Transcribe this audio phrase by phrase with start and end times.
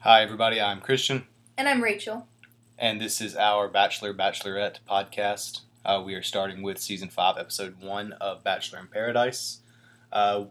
[0.00, 0.60] Hi, everybody.
[0.60, 1.26] I'm Christian,
[1.58, 2.26] And I'm Rachel.
[2.78, 5.60] and this is our Bachelor Bachelorette podcast.
[5.84, 9.60] Uh, we are starting with season five, episode one of Bachelor in Paradise.
[10.12, 10.44] Uh,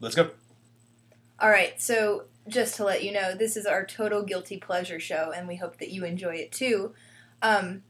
[0.00, 0.30] let's go.
[1.40, 5.32] All right, so just to let you know, this is our total guilty pleasure show,
[5.34, 6.94] and we hope that you enjoy it too.
[7.40, 7.82] Um,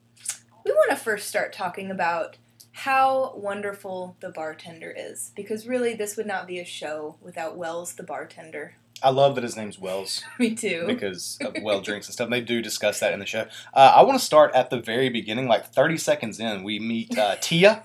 [0.64, 2.36] we want to first start talking about
[2.72, 7.94] how wonderful the bartender is, because really, this would not be a show without Wells
[7.94, 8.76] the bartender.
[9.02, 10.84] I love that his name's Wells Me too.
[10.86, 12.30] because of well drinks and stuff.
[12.30, 13.46] They do discuss that in the show.
[13.74, 16.62] Uh, I want to start at the very beginning, like 30 seconds in.
[16.62, 17.82] We meet uh, Tia,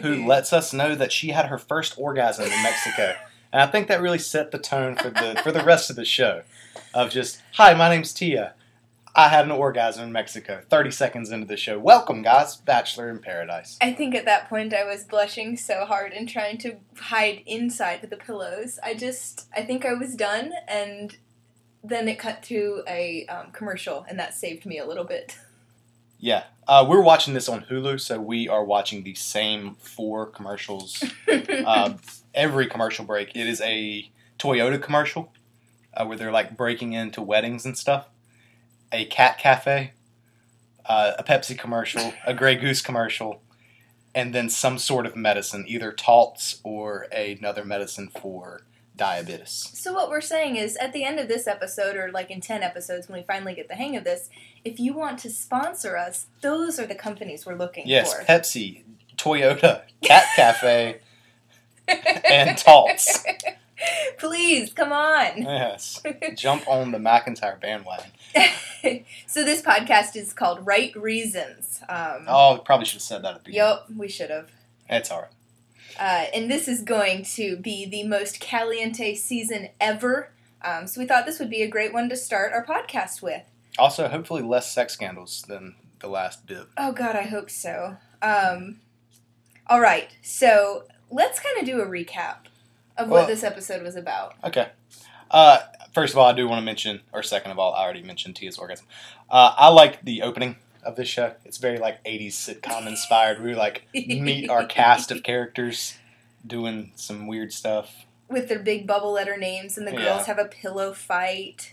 [0.00, 3.16] who lets us know that she had her first orgasm in Mexico.
[3.52, 6.04] And I think that really set the tone for the for the rest of the
[6.04, 6.42] show.
[6.94, 8.54] Of just, hi, my name's Tia.
[9.14, 10.62] I had an orgasm in Mexico.
[10.70, 11.78] Thirty seconds into the show.
[11.78, 12.56] Welcome, guys.
[12.56, 13.76] Bachelor in Paradise.
[13.80, 18.00] I think at that point I was blushing so hard and trying to hide inside
[18.08, 18.78] the pillows.
[18.82, 21.14] I just, I think I was done, and
[21.84, 25.36] then it cut to a um, commercial, and that saved me a little bit.
[26.24, 31.02] Yeah, uh, we're watching this on Hulu, so we are watching the same four commercials.
[31.28, 31.94] uh,
[32.32, 35.32] every commercial break, it is a Toyota commercial
[35.94, 38.06] uh, where they're like breaking into weddings and stuff.
[38.92, 39.92] A cat cafe,
[40.86, 43.42] uh, a Pepsi commercial, a Grey Goose commercial,
[44.14, 48.62] and then some sort of medicine, either Taltz or another medicine for
[48.94, 49.70] diabetes.
[49.72, 52.62] So what we're saying is, at the end of this episode, or like in ten
[52.62, 54.28] episodes, when we finally get the hang of this,
[54.64, 58.22] if you want to sponsor us, those are the companies we're looking Yes, for.
[58.24, 58.82] Pepsi,
[59.16, 61.00] Toyota, Cat Cafe,
[61.88, 63.24] and Taltz.
[64.18, 65.42] Please come on.
[65.42, 66.02] Yes,
[66.36, 68.10] jump on the McIntyre bandwagon.
[69.26, 71.80] so this podcast is called Right Reasons.
[71.88, 73.68] Um, Oh, probably should have said that at the beginning.
[73.68, 74.50] Yep, we should have.
[74.88, 75.30] It's all right.
[75.98, 80.30] Uh, and this is going to be the most caliente season ever.
[80.62, 83.42] Um, so we thought this would be a great one to start our podcast with.
[83.78, 86.66] Also, hopefully, less sex scandals than the last bit.
[86.76, 87.96] Oh God, I hope so.
[88.20, 88.80] Um,
[89.66, 92.46] all right, so let's kind of do a recap
[92.96, 94.34] of what Well- this episode was about.
[94.44, 94.68] Okay.
[95.30, 95.58] Uh,
[95.94, 98.36] first of all, I do want to mention, or second of all, I already mentioned
[98.36, 98.86] Tia's orgasm.
[99.30, 101.34] Uh, I like the opening of this show.
[101.44, 103.42] It's very like '80s sitcom inspired.
[103.42, 105.96] We like meet our cast of characters
[106.46, 108.04] doing some weird stuff.
[108.28, 110.24] with their big bubble letter names, and the girls Yeah.
[110.24, 111.72] have a pillow fight.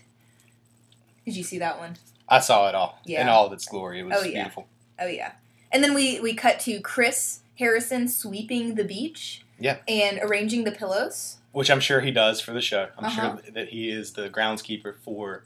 [1.24, 1.96] Did you see that one?
[2.28, 3.22] I saw it all yeah.
[3.22, 4.00] in all of its glory.
[4.00, 4.42] It was Oh, yeah.
[4.42, 4.68] beautiful.
[4.98, 5.32] Oh yeah.
[5.72, 9.42] And then we we cut to Chris Harrison sweeping the beach.
[9.60, 9.76] Yeah.
[9.86, 11.36] And arranging the pillows.
[11.52, 12.88] which I'm sure he does for the show.
[12.96, 13.36] I'm Uh-huh.
[13.42, 15.44] sure that he is the groundskeeper for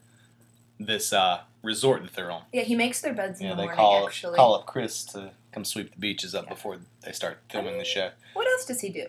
[0.79, 2.43] this uh, resort that they're on.
[2.53, 3.77] Yeah, he makes their beds in Yeah, the they morning.
[3.77, 4.37] call actually.
[4.37, 6.51] call up Chris to come sweep the beaches up Yeah.
[6.55, 8.11] before they start filming the show.
[8.35, 9.07] What else does he do?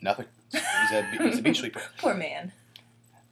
[0.00, 0.26] Nothing.
[0.50, 0.62] He's
[0.92, 1.82] a, he's a beach sweeper.
[1.98, 2.52] Poor man.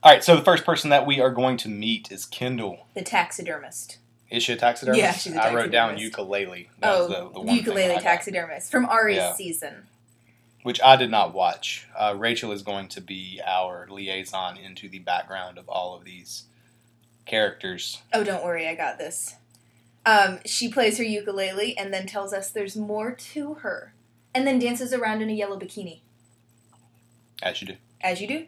[0.02, 2.88] All right, so the first person that we are going to meet is Kendall.
[2.94, 3.98] The taxidermist.
[4.30, 5.00] Is she a taxidermist?
[5.02, 6.68] Yeah, she's a I wrote down ukulele.
[6.80, 9.34] That oh, was the, the one ukulele taxidermist from Arie's Yeah.
[9.34, 9.86] season.
[10.62, 11.86] Which I did not watch.
[11.98, 16.44] Uh, Rachel is going to be our liaison into the background of all of these
[17.26, 18.00] characters.
[18.12, 19.36] Oh, don't worry, I got this.
[20.04, 23.94] Um, she plays her ukulele and then tells us there's more to her,
[24.34, 26.00] and then dances around in a yellow bikini,
[27.42, 27.74] As you do.
[28.00, 28.46] as you do.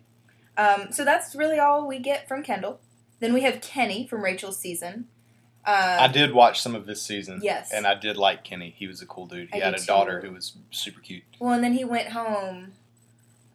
[0.56, 2.80] Um, so that's really all we get from Kendall.
[3.20, 5.08] Then we have Kenny from Rachel's season.
[5.66, 7.40] Uh, I did watch some of this season.
[7.42, 7.72] Yes.
[7.72, 8.74] And I did like Kenny.
[8.76, 9.48] He was a cool dude.
[9.52, 10.28] He I had a daughter too.
[10.28, 11.22] who was super cute.
[11.38, 12.72] well, and then he went home.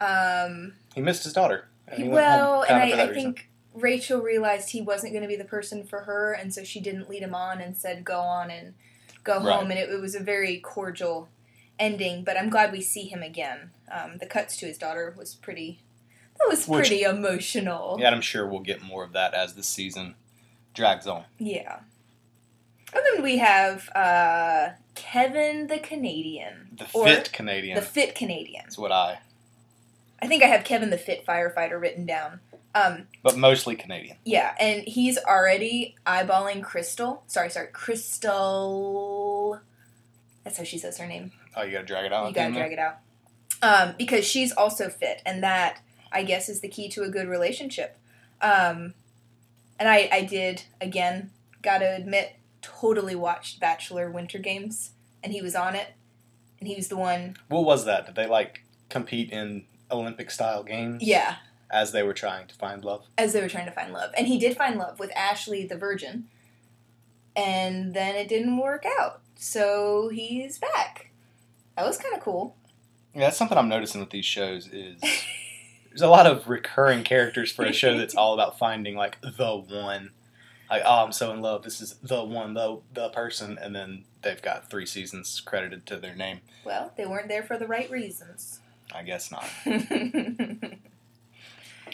[0.02, 1.68] Um, He missed his daughter.
[1.88, 5.22] and he- he went home well, and I, I think Rachel realized he wasn't going
[5.24, 8.04] to be the person for her, and so she didn't lead him on and said,
[8.04, 8.74] "Go on and
[9.24, 9.56] go Right.
[9.60, 11.30] home." And it, it was a very cordial
[11.78, 12.24] ending.
[12.24, 13.72] But I'm glad we see him again.
[13.92, 15.82] Um, the cuts to his daughter was pretty.
[16.40, 17.98] That was Which- pretty emotional.
[18.00, 20.16] Yeah, I'm sure we'll get more of that as the season
[20.74, 21.26] drags on.
[21.38, 21.80] Yeah.
[22.94, 26.70] And then we have uh, Kevin the Canadian.
[26.78, 28.64] The fit Canadian The fit Canadian.
[28.66, 29.20] That's what I,
[30.22, 32.40] I think I have Kevin the fit firefighter written down.
[32.76, 34.18] Um, but mostly Canadian.
[34.26, 37.24] yeah, and he's already eyeballing Crystal.
[37.26, 39.60] Sorry, sorry, Crystal.
[40.44, 41.32] That's how she says her name.
[41.56, 42.28] Oh, you gotta drag it out.
[42.28, 42.98] you gotta drag it out.
[43.62, 45.82] Um, because she's also fit, and that
[46.12, 47.98] I guess is the key to a good relationship.
[48.42, 48.94] Um,
[49.80, 51.32] and I, I did again,
[51.64, 54.92] gotta admit, totally watched Bachelor Winter Games,
[55.24, 55.94] and he was on it,
[56.60, 57.36] and he was the one.
[57.48, 58.06] What was that?
[58.06, 61.04] Did they like compete in Olympic style games?
[61.04, 61.36] Yeah,
[61.70, 63.06] As they were trying to find love.
[63.18, 65.78] as they were trying to find love, and he did find love with Ashley the
[65.78, 66.28] Virgin,
[67.36, 71.12] and then it didn't work out, so he's back.
[71.78, 72.56] That was kind of cool.
[73.14, 75.00] Yeah, that's something I'm noticing with these shows is
[75.90, 79.56] There's a lot of recurring characters for a show that's all about finding like the
[79.58, 80.12] one.
[80.70, 81.64] Like, oh, I'm so in love.
[81.64, 85.98] This is the one, the the person, and then they've got three seasons credited to
[85.98, 86.42] their name.
[86.64, 88.60] Well, they weren't there for the right reasons.
[88.94, 89.50] I guess not.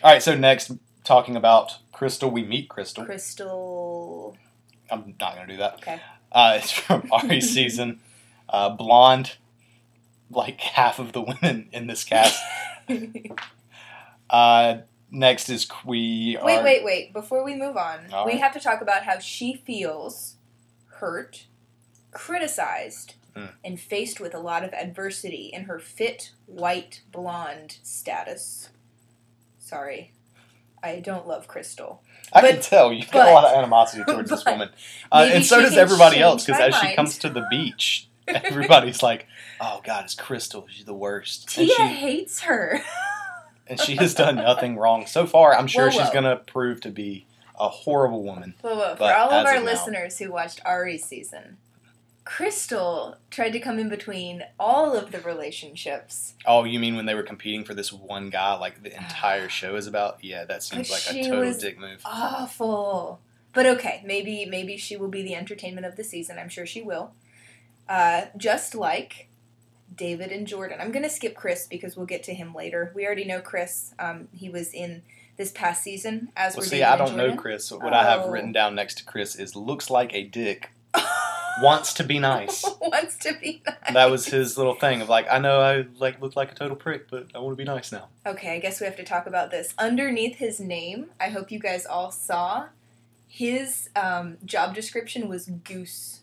[0.03, 0.71] All right, so next,
[1.03, 3.05] talking about Crystal, we meet Crystal.
[3.05, 4.35] Crystal.
[4.91, 5.75] I'm not gonna do that.
[5.75, 6.01] Okay.
[6.31, 8.01] Uh, it's from Arie's season.
[8.49, 9.37] Uh, blonde,
[10.29, 12.41] like half of the women in this cast.
[14.27, 14.79] Uh,
[15.11, 16.45] next is we are.
[16.45, 17.13] Wait, wait, wait.
[17.13, 18.41] Before we move on, All we right.
[18.41, 20.35] have to talk about how she feels
[20.99, 21.45] hurt,
[22.11, 23.47] criticized, Hmm.
[23.65, 28.69] and faced with a lot of adversity in her fit, white, blonde status.
[29.59, 30.13] Sorry.
[30.81, 32.01] I don't love Crystal.
[32.31, 34.69] I but- can tell you've got a lot of animosity towards this woman,
[35.11, 36.45] uh, and so does everybody else.
[36.45, 39.27] Because as she comes to the beach, everybody's like,
[39.59, 40.65] "Oh God, it's Crystal.
[40.69, 42.81] She's the worst." Tia she, hates her.
[43.67, 45.55] and she has done nothing wrong so far.
[45.55, 47.25] I'm sure Whoa, she's gonna prove to be
[47.59, 48.55] a horrible woman.
[48.61, 48.95] Whoa, whoa.
[48.95, 51.57] For all of our of now- listeners who watched Arie's season,
[52.25, 56.33] Crystal tried to come in between all of the relationships.
[56.45, 58.55] Oh, you mean when they were competing for this one guy?
[58.55, 60.23] Like the entire show is about?
[60.23, 62.01] Yeah, that seems like a total dick move.
[62.03, 63.19] Awful.
[63.53, 66.39] But okay, maybe maybe she will be the entertainment of the season.
[66.39, 67.13] I'm sure she will.
[67.87, 69.29] Uh, just like
[69.93, 70.79] David and Jordan.
[70.81, 72.91] I'm gonna skip Chris because we'll get to him later.
[72.95, 73.93] We already know Chris.
[73.99, 75.03] Um, he was in
[75.37, 77.35] this past season as Well, see, David I don't know.
[77.35, 77.71] Chris.
[77.71, 78.29] What I have Oh.
[78.31, 80.71] written down next to Chris is looks like a dick,
[81.61, 82.63] wants to be nice.
[82.81, 83.93] Wants to be nice.
[83.93, 86.75] that was his little thing of like, I know I like look like a total
[86.77, 88.07] prick, but I want to be nice now.
[88.25, 89.73] Okay, I guess we have to talk about this.
[89.77, 92.67] Underneath his name, I hope you guys all saw,
[93.27, 96.21] his um, job description was Goose.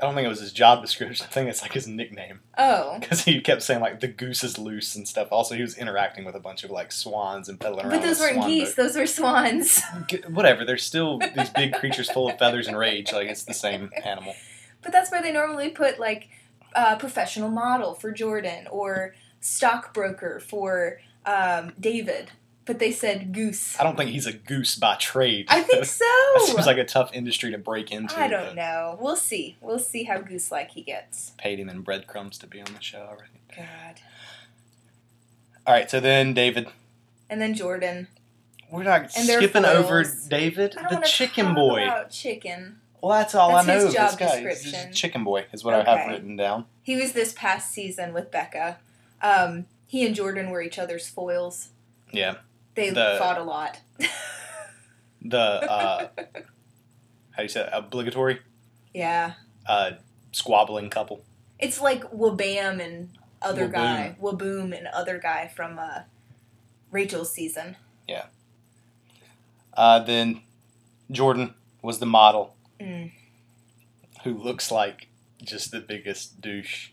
[0.00, 1.26] I don't think it was his job description.
[1.30, 2.96] I think it's like his nickname Oh.
[3.00, 5.28] because he kept saying like the goose is loose and stuff.
[5.30, 8.00] Also, he was interacting with a bunch of like swans and peddling around.
[8.00, 8.84] But those weren't geese, boat.
[8.84, 9.82] those were swans.
[10.28, 10.64] Whatever.
[10.64, 13.12] They're still these big creatures full of feathers and rage.
[13.12, 14.34] Like it's the same animal.
[14.82, 16.28] But that's where they normally put like
[16.74, 22.30] uh, professional model for Jordan or stockbroker for um, David.
[22.66, 23.78] But they said goose.
[23.78, 25.46] I don't think he's a goose by trade.
[25.48, 26.04] I think so.
[26.04, 28.18] that seems like a tough industry to break into.
[28.18, 28.98] I don't know.
[29.00, 29.56] We'll see.
[29.60, 31.32] We'll see how goose like he gets.
[31.38, 33.30] Paid him in breadcrumbs to be on the show already.
[33.56, 34.00] God.
[35.66, 36.68] All right, so then David.
[37.30, 38.08] And then Jordan.
[38.70, 40.04] We're not And skipping over.
[40.28, 41.88] David, the chicken boy.
[42.10, 42.80] Chicken.
[43.00, 43.84] Well, that's all That's I know.
[43.86, 44.42] his job this guy.
[44.42, 44.92] Description.
[44.92, 46.64] chicken boy is what I have written down.
[46.82, 48.78] He was this past season with Becca.
[49.22, 51.68] Um, he and Jordan were each other's foils.
[52.12, 52.36] Yeah,
[52.76, 53.80] They The- fought a lot.
[55.22, 56.08] the uh,
[57.30, 57.70] how do you say it?
[57.72, 58.38] obligatory
[58.94, 59.32] yeah.
[59.66, 59.92] uh,
[60.32, 61.24] squabbling couple.
[61.58, 63.10] It's like Wabam and
[63.42, 63.72] other Waboom.
[63.72, 64.16] guy.
[64.20, 66.00] Waboom and other guy from uh,
[66.90, 67.76] Rachel's season.
[68.06, 68.26] Yeah.
[69.74, 70.42] Uh, then
[71.10, 73.10] Jordan was the model Mm.
[74.24, 75.08] who looks like
[75.42, 76.90] just the biggest douche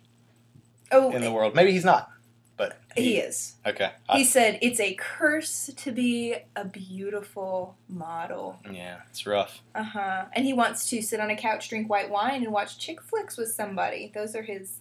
[0.91, 1.55] Oh, in the world.
[1.55, 2.09] Maybe he's not,
[2.57, 3.55] but he is.
[3.65, 8.59] Okay, He I, said it's a curse to be a beautiful model.
[8.71, 9.61] yeah, it's rough.
[9.73, 10.25] Uh huh.
[10.33, 13.37] And he wants to sit on a couch, drink white wine, and watch chick flicks
[13.37, 14.11] with somebody.
[14.13, 14.79] Those are his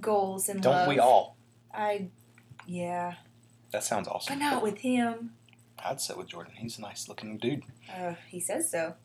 [0.00, 0.64] goals and life.
[0.64, 0.88] Don't love.
[0.88, 1.36] we all?
[1.74, 2.08] I,
[2.66, 3.14] yeah,
[3.72, 4.38] That sounds awesome.
[4.38, 5.32] but not with him.
[5.84, 6.54] I'd sit with Jordan.
[6.56, 7.62] He's a nice looking dude.
[7.94, 8.94] Uh, he says so.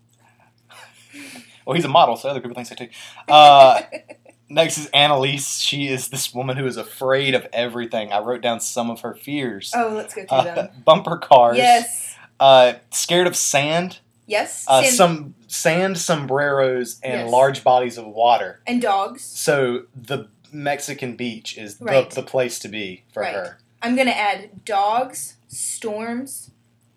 [1.65, 2.89] Well, he's a model, so other people think so too.
[3.27, 3.81] Uh,
[4.53, 5.59] next is Annalise.
[5.59, 8.11] She is this woman who is afraid of everything.
[8.13, 9.71] I wrote down some of her fears.
[9.75, 10.69] oh, let's go through Uh, them.
[10.85, 11.57] bumper cars.
[11.57, 12.15] Yes.
[12.39, 13.99] Uh, scared of sand.
[14.25, 14.65] Yes.
[14.67, 17.31] Uh, Sand- some sand sombreros and Yes.
[17.31, 18.61] large bodies of water.
[18.65, 19.23] and dogs.
[19.23, 22.09] So the Mexican beach is Right.
[22.09, 23.33] the, the place to be for Right.
[23.35, 23.57] her.
[23.81, 26.51] I'm gonna add dogs, storms,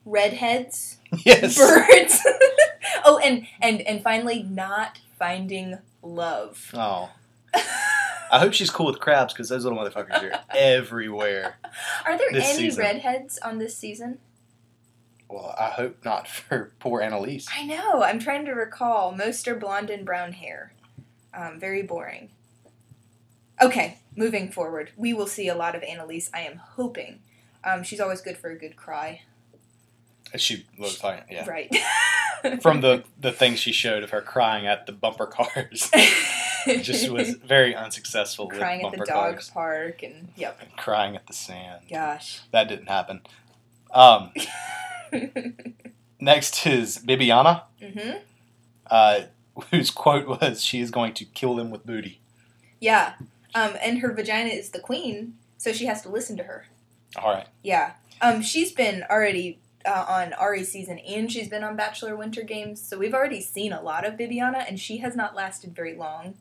[0.05, 1.57] redheads, Yes.
[1.59, 2.21] birds.
[3.05, 6.71] oh, and and and finally, not finding love.
[6.75, 7.11] Oh.
[8.33, 11.59] I hope she's cool with crabs because those little motherfuckers are everywhere.
[12.05, 12.83] Are there any season.
[12.83, 14.19] redheads on this season?
[15.29, 17.47] Well, I hope not for poor Annalise.
[17.55, 18.03] I know.
[18.03, 19.13] I'm trying to recall.
[19.13, 20.73] Most are blonde and brown hair.
[21.35, 22.31] Um, very boring.
[23.61, 26.31] Okay, moving forward, we will see a lot of Annalise.
[26.35, 27.21] I am hoping.
[27.65, 29.23] Um, she's always good for a good cry.
[30.37, 31.49] She looked fine, yeah.
[31.49, 31.75] Right.
[32.61, 35.91] From the the thing she showed of her crying at the bumper cars,
[36.83, 39.51] just was very unsuccessful crying at the dog cars.
[39.51, 40.59] park and yep.
[40.61, 41.83] And crying at the sand.
[41.91, 42.41] Gosh.
[42.53, 43.21] That didn't happen.
[43.93, 44.33] Um,
[46.21, 48.21] next is Bibiana, mhm.
[48.91, 49.21] uh,
[49.71, 52.21] whose quote was, "She is going to kill them with booty."
[52.81, 53.15] Yeah.
[53.55, 56.67] Um, and her vagina is the queen, so she has to listen to her.
[57.17, 57.47] All right.
[57.63, 57.93] Yeah.
[58.21, 62.81] Um, she's been already uh, on Arie's season and she's been on Bachelor Winter Games,
[62.81, 66.35] so we've already seen a lot of Bibiana, and she has not lasted very long.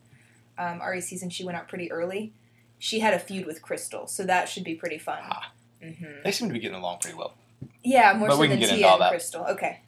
[0.58, 2.32] Um, Arie's season, she went out pretty early.
[2.78, 5.18] She had a feud with Crystal, so that should be pretty fun.
[5.22, 5.52] Ah.
[5.82, 7.34] hmm They seem to be getting along pretty well.
[7.82, 9.10] Yeah, more But so we can than get into Tia all and that.
[9.10, 9.44] Crystal.
[9.46, 9.80] Okay.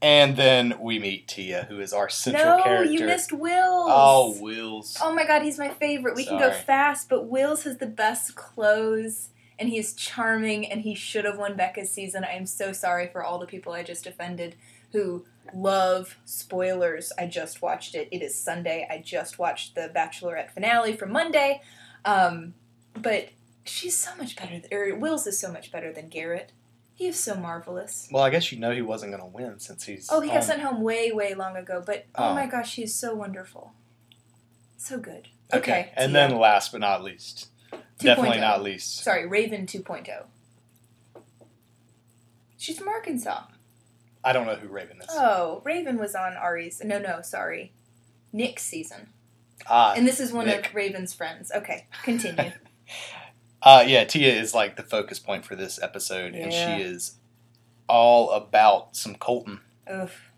[0.00, 2.90] And then we meet Tia, who is our central no, character.
[2.92, 3.88] you missed Wills.
[3.88, 4.96] Oh, Wills.
[5.00, 6.16] Oh my god, he's my favorite.
[6.16, 9.28] We can go fast, but Wills has the best clothes
[9.60, 12.24] and he is charming and he should have won Becca's season.
[12.24, 14.56] I am so sorry for all the people I just offended
[14.90, 17.12] who love spoilers.
[17.18, 18.08] I just watched it.
[18.10, 18.86] It is Sunday.
[18.90, 21.62] I just watched the Bachelorette finale from Monday.
[22.04, 22.54] Um,
[22.94, 23.28] but
[23.64, 26.52] she's so much better, th- or Wills is so much better than Garrett.
[26.94, 28.08] He is so marvelous.
[28.12, 30.08] Well, I guess you know he wasn't going to win since he's.
[30.12, 31.82] Oh, he got sent home way, way long ago.
[31.84, 32.34] But oh, Oh.
[32.34, 33.72] my gosh, he's so wonderful,
[34.76, 35.28] so good.
[35.52, 35.58] Okay.
[35.82, 37.80] Okay, And then last but not least, 2.0.
[37.98, 40.24] definitely not least, Sorry, Raven 2.0.
[42.56, 43.42] She's from Arkansas.
[44.24, 45.06] I don't know who Raven is.
[45.10, 46.82] Oh, Raven was on Arie's.
[46.84, 47.72] No, no, sorry.
[48.32, 49.08] Nick's season.
[49.68, 50.68] Ah, And this is one Nick.
[50.68, 51.50] of Raven's friends.
[51.54, 52.50] Okay, continue.
[53.64, 57.14] Uh, yeah, Tia is like the focus point for this episode, and she is
[57.88, 60.32] all about some Colton, Oof.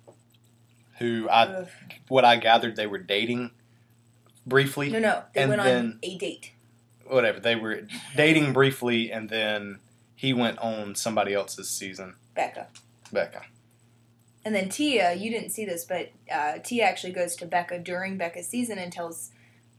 [0.98, 1.70] who I, oof.
[2.08, 3.50] what I gathered, they were dating
[4.46, 4.90] briefly.
[4.90, 5.22] No, no.
[5.34, 6.52] They And went then- on a date.
[7.06, 9.78] Whatever, they were dating briefly, and then
[10.14, 12.16] he went on somebody else's season.
[12.34, 12.66] Becca.
[13.10, 13.40] Becca.
[14.44, 18.18] And then Tia, you didn't see this, but uh, Tia actually goes to Becca during
[18.18, 19.30] Becca's season and tells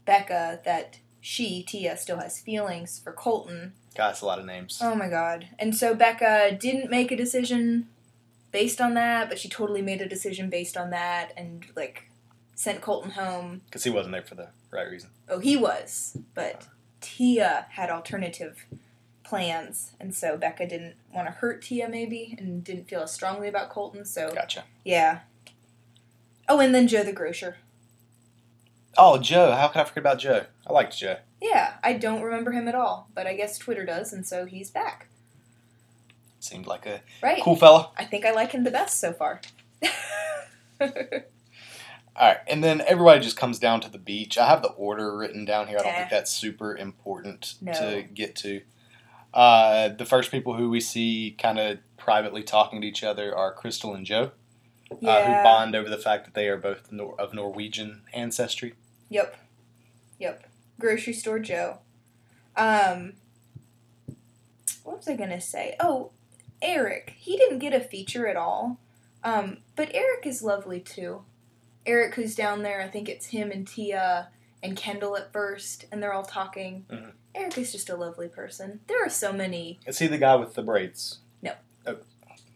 [0.04, 4.78] Becca that she, Tia, still has feelings for Colton God, that's a lot of names.
[4.82, 5.48] Oh my god.
[5.58, 7.88] And so Becca didn't make a decision
[8.52, 12.10] based on that, but she totally made a decision based on that and like
[12.54, 13.62] sent Colton home.
[13.64, 15.10] Because he wasn't there for the right reason.
[15.28, 16.66] Oh, he was, but
[17.00, 18.66] Tia had alternative
[19.26, 23.48] plans, and so Becca didn't want to hurt Tia maybe and didn't feel as strongly
[23.48, 24.64] about Colton, so Gotcha.
[24.84, 25.20] yeah.
[26.48, 27.56] Oh, and then Joe the grocer.
[28.96, 29.52] Oh, Joe.
[29.52, 30.46] How could I forget about Joe?
[30.66, 31.16] I liked Joe.
[31.42, 34.70] Yeah, I don't remember him at all, but I guess Twitter does, and so he's
[34.70, 35.08] back.
[36.40, 37.42] Seemed like a Right.
[37.42, 37.90] cool fella.
[37.98, 39.40] I think I like him the best so far.
[40.80, 44.38] All right, and then everybody just comes down to the beach.
[44.38, 45.76] I have the order written down here.
[45.78, 45.96] I don't Eh.
[45.98, 47.72] think that's super important No.
[47.74, 48.62] to get to.
[49.36, 53.52] Uh, the first people who we see kind of privately talking to each other are
[53.52, 54.30] Crystal and Joe,
[54.90, 58.74] uh, who bond over the fact that they are both Nor- of Norwegian ancestry.
[59.10, 59.36] Yep.
[60.18, 60.46] Yep.
[60.80, 61.78] Grocery store Joe.
[62.56, 63.12] Um
[64.84, 65.76] what was I gonna say?
[65.80, 66.12] Oh,
[66.62, 67.12] Eric.
[67.18, 68.78] He didn't get a feature at all.
[69.22, 71.22] Um, but Eric is lovely too.
[71.84, 74.28] Eric who's down there, I think it's him and Tia
[74.62, 76.86] and Kendall at first, and they're all talking.
[76.88, 77.12] Mhm.
[77.36, 78.80] Eric is just a lovely person.
[78.88, 81.18] There are so many Is he the guy with the braids?
[81.42, 81.52] No.
[81.86, 81.96] Oh.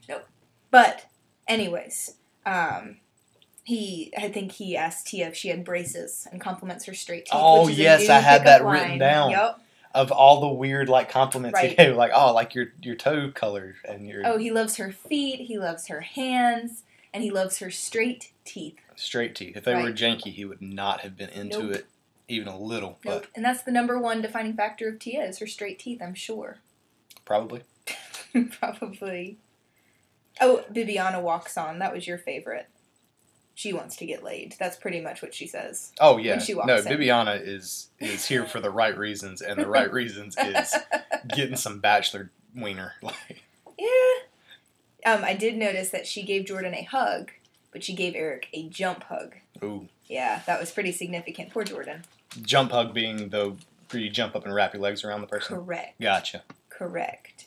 [0.08, 0.26] Nope.
[0.70, 1.06] But,
[1.46, 2.14] anyways,
[2.46, 2.96] um,
[3.62, 7.34] he I think he asked Tia if she had braces and compliments her straight teeth.
[7.34, 9.30] Oh, yes, I had that written down.
[9.30, 9.60] Yep.
[9.92, 13.74] Of all the weird like compliments he gave, like oh, like your your toe color
[13.84, 15.40] and your Oh, he loves her feet.
[15.40, 18.78] He loves her hands, and he loves her straight teeth.
[18.94, 19.56] straight teeth.
[19.56, 21.74] If they were janky, he would not have been into Nope.
[21.74, 21.86] it
[22.30, 22.98] even a little.
[23.04, 23.26] Nope.
[23.34, 26.00] And that's the number one defining factor of Tia is her straight teeth.
[26.02, 26.58] I'm sure.
[27.24, 27.62] Probably.
[28.60, 29.38] Probably.
[30.40, 31.78] Oh, Bibiana walks on.
[31.80, 32.68] That was your favorite.
[33.54, 34.54] She wants to get laid.
[34.58, 35.92] That's pretty much what she says.
[36.00, 36.76] Oh yeah, When she walks no.
[36.76, 36.84] in.
[36.84, 40.74] Bibiana is is here for the right reasons, and the right reasons is
[41.28, 42.94] getting some bachelor wiener.
[43.78, 45.14] Yeah.
[45.14, 47.30] Um, I did notice that she gave Jordan a hug,
[47.72, 49.36] but she gave Eric a jump hug.
[49.64, 51.48] ooh, Yeah, that was pretty significant.
[51.50, 52.02] Poor Jordan.
[52.42, 53.56] Jump hug being the
[53.90, 55.56] where you jump up and wrap your legs around the person.
[55.56, 56.00] Correct.
[56.00, 56.42] Gotcha.
[56.68, 57.46] Correct.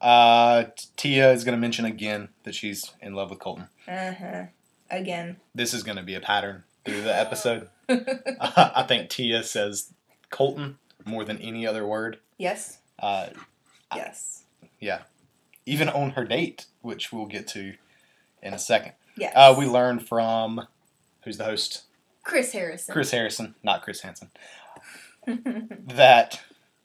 [0.00, 0.64] Uh,
[0.96, 3.68] Tia is going to mention again that she's in love with Colton.
[3.86, 4.42] Uh huh.
[4.90, 5.36] Again.
[5.54, 7.68] This is going to be a pattern through the episode.
[7.88, 9.92] I think Tia says
[10.30, 12.18] Colton more than any other word.
[12.36, 12.78] yes.
[12.98, 13.28] Uh,
[13.94, 14.42] Yes.
[14.80, 15.02] Yeah.
[15.64, 17.72] Even on her date, which we'll get to
[18.42, 18.92] in a second.
[19.16, 19.32] Yes.
[19.34, 20.66] Uh, we learned from
[21.24, 21.84] who's the host,
[22.28, 22.92] Chris Harrison.
[22.92, 24.30] Chris Harrison, not Chris Hansen,
[25.26, 26.40] that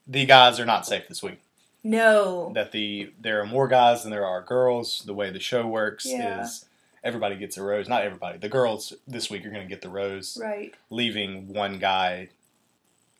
[0.06, 1.40] the guys are not safe this week.
[1.82, 2.50] no.
[2.54, 5.02] That the there are more guys than there are girls.
[5.06, 6.42] The way the show works Yeah.
[6.42, 6.64] is
[7.02, 7.88] everybody gets a rose.
[7.88, 8.38] Not everybody.
[8.38, 10.74] The girls this week are going to get the rose, Right.
[10.90, 12.30] leaving one guy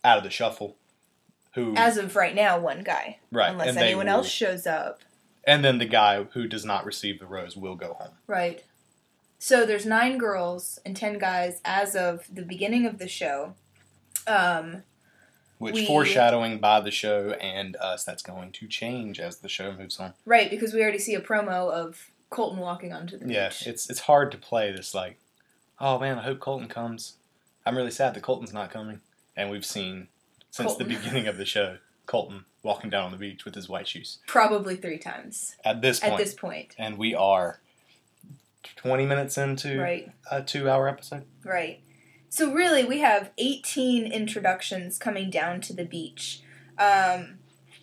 [0.02, 0.76] out of the shuffle.
[1.54, 3.18] Who As of right now, one guy.
[3.30, 3.50] right?
[3.52, 5.00] Unless and anyone will- else shows up.
[5.46, 8.14] and then the guy who does not receive the rose will go home.
[8.26, 8.64] Right.
[9.44, 13.52] So there's nine girls and ten guys as of the beginning of the show.
[14.26, 14.84] Um,
[15.58, 19.74] which We- foreshadowing by the show and us, that's going to change as the show
[19.74, 20.14] moves on.
[20.24, 23.66] Right, because we already see a promo of Colton walking onto the Yeah, beach.
[23.66, 25.18] it's it's hard to play this like,
[25.78, 27.18] oh man, I hope Colton comes.
[27.66, 29.02] I'm really sad that Colton's not coming.
[29.36, 30.08] And we've seen
[30.50, 33.88] since the beginning of the show, Colton walking down on the beach with his white
[33.88, 34.20] shoes.
[34.26, 36.34] Probably three times At this point, at this
[36.78, 37.60] and we are
[38.76, 41.24] 20 minutes into Right, a two-hour episode.
[41.44, 41.80] right.
[42.28, 46.42] So really, we have 18 introductions coming down to the beach.
[46.78, 47.38] Um,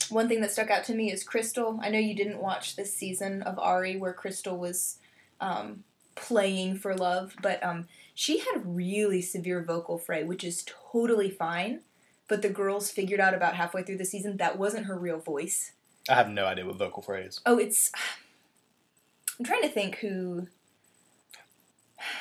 [0.09, 1.79] one thing that stuck out to me is Crystal.
[1.81, 4.97] I know you didn't watch this season of Arie where Crystal was
[5.39, 5.85] um,
[6.15, 11.79] playing for love, but um, she had really severe vocal fray, which is totally fine.
[12.27, 15.71] But the girls figured out about halfway through the season that wasn't her real voice.
[16.09, 17.39] I have no idea what vocal fray is.
[17.45, 17.89] Oh, it's.
[19.39, 20.47] I'm trying to think who.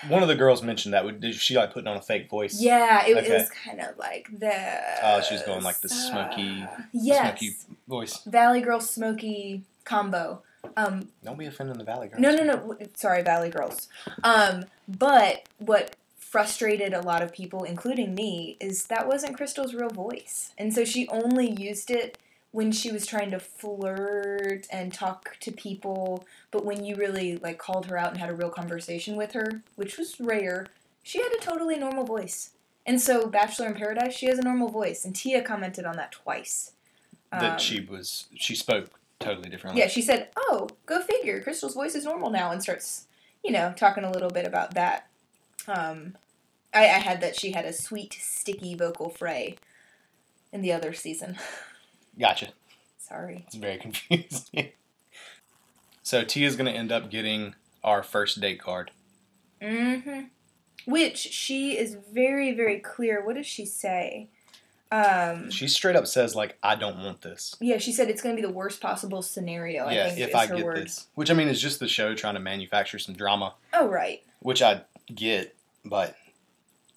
[0.09, 1.21] One of the girls mentioned that.
[1.21, 2.61] Did she like putting on a fake voice?
[2.61, 3.39] Yeah, it, it Okay.
[3.39, 4.53] was kind of like the.
[5.03, 7.57] Oh, she was going like the smoky- yes, Smoky
[7.89, 8.19] voice.
[8.25, 10.43] Valley Girl smoky combo.
[10.77, 12.21] Um, Don't be offending the Valley Girls.
[12.21, 12.77] no, no, no.
[12.95, 13.89] Sorry, Valley Girls.
[14.23, 19.89] Um, but what frustrated a lot of people, including me, is that wasn't Crystal's real
[19.89, 22.19] voice, and so she only used it
[22.53, 26.25] when she was trying to flirt and talk to people.
[26.51, 29.63] But when you really like called her out and had a real conversation with her,
[29.77, 30.67] which was rare,
[31.03, 32.51] she had a totally normal voice.
[32.87, 36.13] And so, Bachelor in Paradise, she has a normal voice, and Tia commented on that
[36.13, 36.73] twice.
[37.31, 38.27] That Um, she was.
[38.35, 38.89] She spoke
[39.21, 39.81] totally differently.
[39.81, 41.41] yeah, she said, "Oh, go figure.
[41.43, 43.07] Crystal's voice is normal now," and starts,
[43.45, 45.09] you know, talking a little bit about that.
[45.69, 46.17] Um,
[46.75, 49.57] I, I had that she had a sweet, sticky vocal fray
[50.53, 51.39] in the other season.
[52.21, 52.49] Gotcha.
[52.99, 53.45] Sorry.
[53.47, 54.69] It's very confusing.
[56.03, 58.91] so Tia's gonna end up getting our first date card.
[59.63, 60.23] Mm-hmm.
[60.87, 63.25] Which she is very, very clear.
[63.25, 64.29] What does she say?
[64.93, 68.35] Um, She straight up says like, "I don't want this." yeah, she said it's going
[68.35, 69.85] to be the worst possible scenario.
[69.85, 70.77] I yeah, think if is I get word.
[70.79, 74.23] this, which I mean is just the show trying to manufacture some drama, Oh, right.
[74.41, 74.83] which I
[75.15, 75.55] get,
[75.85, 76.17] but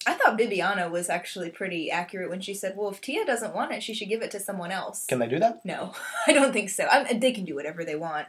[0.06, 3.72] I thought Bibiana was actually pretty accurate when she said, "Well, if Tia doesn't want
[3.72, 5.64] it, she should give it to someone else." can they do that?
[5.64, 5.94] No,
[6.26, 6.86] I don't think so.
[6.90, 8.26] I they can do whatever they want,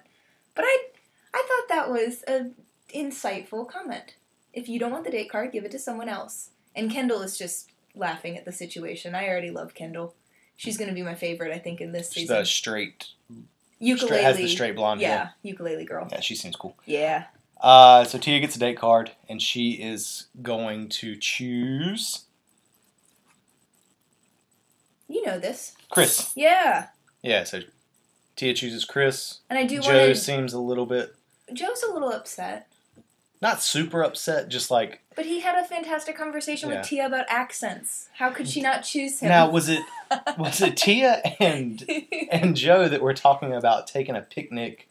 [0.54, 0.88] but I,
[1.34, 2.52] I thought that was a
[2.94, 4.16] insightful comment.
[4.54, 6.52] If you don't want the date card, give it to someone else.
[6.76, 9.16] And Kendall is just laughing at the situation.
[9.16, 10.16] I already love Kendall.
[10.58, 12.38] She's going to be my favorite, I think, in this She's season.
[12.38, 13.08] the straight,
[13.80, 15.34] ukulele straight has the straight blonde yeah, hair.
[15.44, 16.08] ukulele girl.
[16.10, 16.78] Yeah, she seems cool.
[16.86, 17.26] Yeah.
[17.66, 22.26] Uh, so Tia gets a date card, and she is going to choose
[25.08, 25.74] You know this.
[25.90, 26.32] Chris.
[26.36, 26.88] Yeah.
[27.22, 27.62] Yeah, so
[28.36, 29.40] Tia chooses Chris.
[29.50, 30.16] And I do Joe want to.
[30.16, 31.16] seems a little bit
[31.54, 32.68] Joe's a little upset.
[33.42, 36.78] not super upset, just like But he had a fantastic conversation Yeah.
[36.82, 38.10] with Tia about accents.
[38.14, 39.30] How could she not choose him?
[39.30, 39.82] now was it
[40.38, 41.84] was it Tia and
[42.32, 44.88] and Joe that were talking about taking a picnic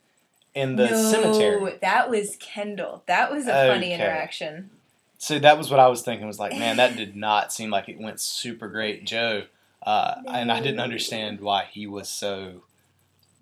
[0.54, 1.78] in the no, cemetery.
[1.80, 3.02] that was Kendall.
[3.06, 3.94] That was a funny Okay.
[3.94, 4.70] interaction.
[5.18, 6.26] So that was what I was thinking.
[6.26, 9.44] Was like, man, that did not seem like it went super great, Joe.
[9.82, 12.62] Uh, And I didn't understand why he was so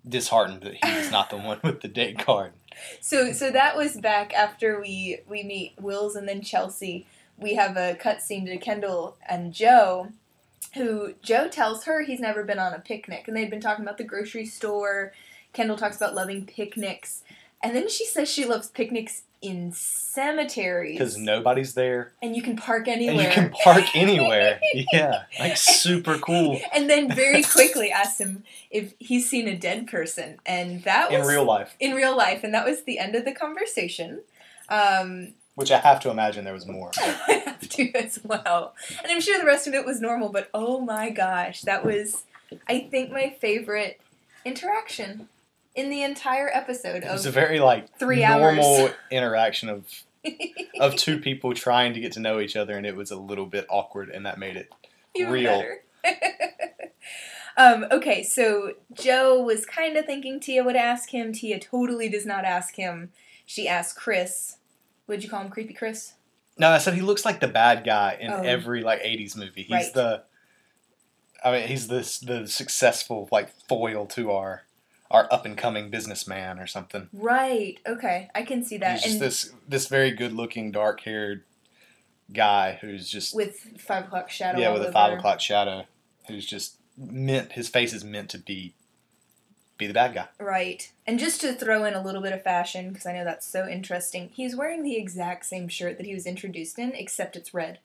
[0.07, 2.53] disheartened that he was not the one with the date card.
[3.01, 7.05] So so that was back after we we meet Wills and then Chelsea.
[7.37, 10.09] We have a cutscene to Kendall and Joe,
[10.75, 13.97] who Joe tells her he's never been on a picnic, and they've been talking about
[13.97, 15.13] the grocery store.
[15.53, 17.23] Kendall talks about loving picnics,
[17.61, 22.55] and then she says she loves picnics in cemeteries Because nobody's there, and you can
[22.55, 23.13] park anywhere.
[23.15, 24.59] and you can park anywhere.
[24.93, 29.87] yeah, like super cool and then very quickly asks him if he's seen a dead
[29.87, 31.75] person, and that was in real life.
[31.79, 34.21] in real life, and that was the end of the conversation.
[34.69, 36.91] Um, Which I have to imagine there was more.
[36.97, 40.29] I have to as well, and I'm sure the rest of it was normal.
[40.29, 42.23] But oh my gosh, that was,
[42.67, 43.99] I think, my favorite
[44.45, 45.27] interaction
[45.75, 48.91] in the entire episode It was a very like three normal hours.
[49.11, 49.85] interaction of
[50.79, 53.45] of two people trying to get to know each other, and it was a little
[53.45, 54.69] bit awkward, and that made it
[55.15, 55.63] Even real.
[57.57, 61.33] um, okay, so Joe was kind of thinking Tia would ask him.
[61.33, 63.11] Tia totally does not ask him.
[63.45, 64.57] She asks Chris.
[65.07, 66.13] Would you call him Creepy Chris?
[66.57, 68.41] No, I said he looks like the bad guy in Oh.
[68.41, 69.63] every like '80s movie.
[69.63, 69.93] He's Right.
[69.93, 70.23] the,
[71.43, 74.63] I mean, he's this the successful like foil to our
[75.13, 77.07] our up and coming businessman or something.
[77.13, 77.77] Right.
[77.87, 78.95] Okay, I can see that.
[78.95, 81.43] He's just and this this very good looking dark haired
[82.33, 84.59] guy who's just with five o'clock shadow.
[84.59, 85.85] yeah with a five o'clock shadow
[86.27, 88.73] who's just meant his face is meant to be
[89.77, 90.27] be the bad guy.
[90.39, 90.91] Right.
[91.05, 93.67] And just to throw in a little bit of fashion, because I know that's so
[93.67, 97.79] interesting, he's wearing the exact same shirt that he was introduced in, except it's red.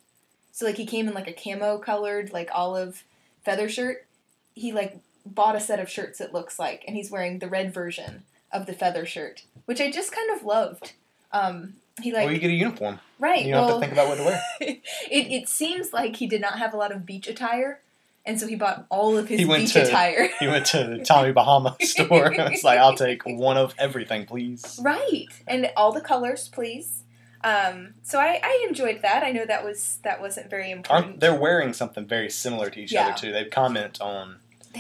[0.53, 3.05] So, like, he came in like a camo colored, like olive
[3.43, 4.07] feather shirt,
[4.55, 4.99] he like
[5.35, 6.21] bought a set of shirts.
[6.21, 9.91] It looks like, and he's wearing the red version of the feather shirt, which I
[9.91, 10.93] just kind of loved.
[11.33, 13.01] Um, he like well, you get a uniform.
[13.19, 13.45] right.
[13.45, 14.43] You don't well, have to think about what to wear.
[14.61, 17.81] it it seems like he did not have a lot of beach attire,
[18.25, 20.29] and so he bought all of his He went beach to- attire.
[20.41, 24.27] He went to the Tommy Bahama store and it's like, I'll take one of everything,
[24.27, 24.79] please.
[24.83, 27.03] Right, and all the colors, please.
[27.45, 29.23] Um, so I, I enjoyed that.
[29.23, 31.07] I know that was that wasn't very important.
[31.07, 33.09] Aren't they're wearing something very similar to each Yeah.
[33.09, 33.33] other too?
[33.33, 34.37] They comment on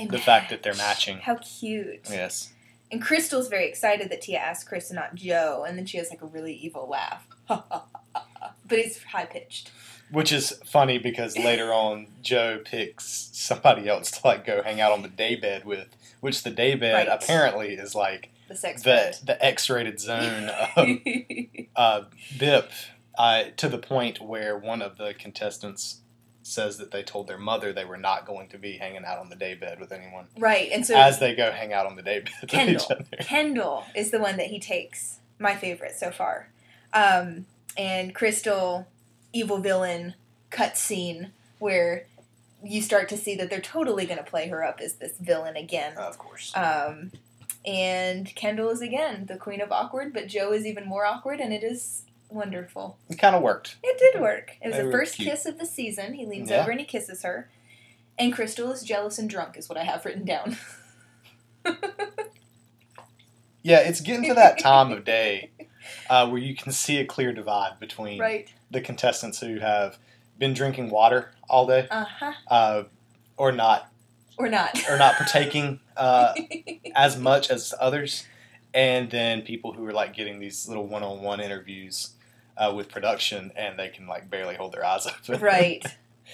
[0.06, 1.18] They the fact that they're matching.
[1.18, 2.00] How cute!
[2.10, 2.52] yes.
[2.90, 6.08] And Crystal's very excited that Tia asked Chris and not Joe, and then she has
[6.10, 7.84] like a really evil laugh, but
[8.70, 9.70] it's high pitched.
[10.10, 14.92] Which is funny because later on Joe picks somebody else to like go hang out
[14.92, 15.88] on the daybed with,
[16.20, 17.06] which the daybed Right.
[17.08, 20.88] apparently is like The sex the the X rated zone of
[21.76, 22.04] uh,
[22.38, 22.70] BIP
[23.18, 26.00] uh, to the point where one of the contestants
[26.48, 29.28] says that they told their mother they were not going to be hanging out on
[29.28, 32.30] the daybed with anyone right, and so as they go hang out on the daybed
[32.40, 32.76] with Kendall.
[32.76, 33.04] each other.
[33.20, 35.18] Kendall is the one that he takes.
[35.38, 36.48] My favorite so far.
[36.92, 38.88] Um, and Crystal,
[39.32, 40.14] evil villain,
[40.50, 42.06] cut scene where
[42.64, 45.56] you start to see that they're totally going to play her up as this villain
[45.56, 45.96] again.
[45.96, 46.52] Of course.
[46.56, 47.12] Um,
[47.64, 51.52] and Kendall is again the queen of awkward, but Joe is even more awkward, and
[51.52, 52.98] it is wonderful.
[53.08, 53.76] It kind of worked.
[53.82, 54.52] It did work.
[54.62, 55.28] It was They the first cute.
[55.28, 56.14] kiss of the season.
[56.14, 56.60] He leans Yeah.
[56.62, 57.50] over and he kisses her.
[58.18, 60.56] And Crystal is jealous and drunk, is what I have written down.
[63.62, 65.50] Yeah, it's getting to that time of day
[66.10, 68.48] uh, where you can see a clear divide between right.
[68.70, 69.98] the contestants who have
[70.38, 72.32] been drinking water all day Uh huh.
[72.48, 72.84] uh,
[73.36, 73.90] or not
[74.38, 74.78] Or not.
[74.88, 76.34] or not partaking uh,
[76.94, 78.24] as much as others,
[78.72, 82.10] and then people who are like getting these little one-on-one interviews
[82.58, 85.40] uh, with production and they can like barely hold their eyes open.
[85.44, 85.84] right.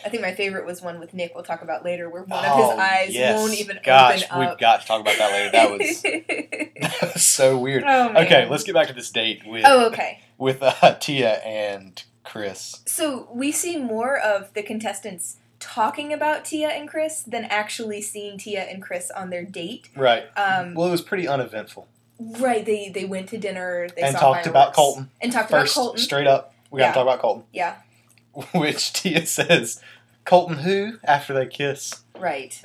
[0.05, 1.33] I think my favorite was one with Nick.
[1.37, 3.39] We'll talk about later, where one of Oh, his eyes yes.
[3.39, 5.51] won't even Gosh, open we've got to talk about that later.
[5.53, 6.03] That was
[7.03, 7.85] that was so weird.
[7.87, 8.09] oh.
[8.23, 10.21] Okay, let's get back to this date with Oh, okay.
[10.37, 12.81] with uh, Tia and Chris.
[12.87, 18.37] So we see more of the contestants talking about Tia and Chris than actually seeing
[18.37, 19.91] Tia and Chris on their date.
[19.97, 20.25] Right.
[20.37, 21.87] Um, well, it was pretty uneventful.
[22.19, 22.65] Right.
[22.65, 23.89] They they went to dinner.
[23.95, 24.73] They and talked about.
[24.75, 26.01] Colton And talked first, about Colton.
[26.01, 26.55] straight up.
[26.71, 26.95] We got to Yeah.
[26.95, 27.77] talk about Colton, Yeah.
[28.55, 29.81] which Tia says,
[30.25, 32.61] "Colton who?" After they kiss, Right.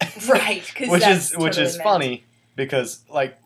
[0.28, 0.62] Right.
[0.74, 1.84] 'cause which is which is meant.
[1.84, 2.24] funny
[2.56, 3.36] because like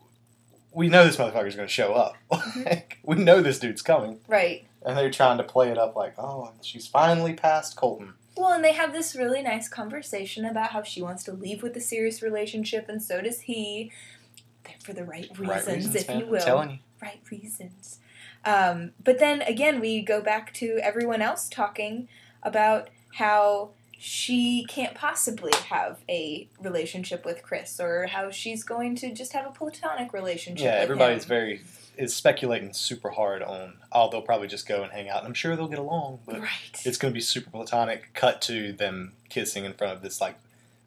[0.71, 2.15] we know this motherfucker's going to show up.
[2.31, 2.63] Mm-hmm.
[2.63, 4.65] like we know this dude's coming, Right.
[4.85, 8.63] and they're trying to play it up like, "Oh, she's finally past Colton." Well, and
[8.63, 12.21] they have this really nice conversation about how she wants to leave with a serious
[12.21, 13.91] relationship, and so does he.
[14.83, 16.19] For the right reasons, right reasons, if man.
[16.19, 16.41] you I'm will.
[16.41, 16.77] telling you.
[17.01, 17.99] right reasons.
[18.43, 22.07] Um, but then again, we go back to everyone else talking
[22.43, 29.13] about how she can't possibly have a relationship with Chris, or how she's going to
[29.13, 30.65] just have a platonic relationship.
[30.65, 31.29] Yeah, everybody's him.
[31.29, 31.61] very
[31.97, 33.77] is speculating super hard on.
[33.91, 35.19] Oh, they'll probably just go and hang out.
[35.19, 36.81] and I'm sure they'll get along, but right.
[36.83, 38.13] it's going to be super platonic.
[38.13, 40.35] Cut to them kissing in front of this like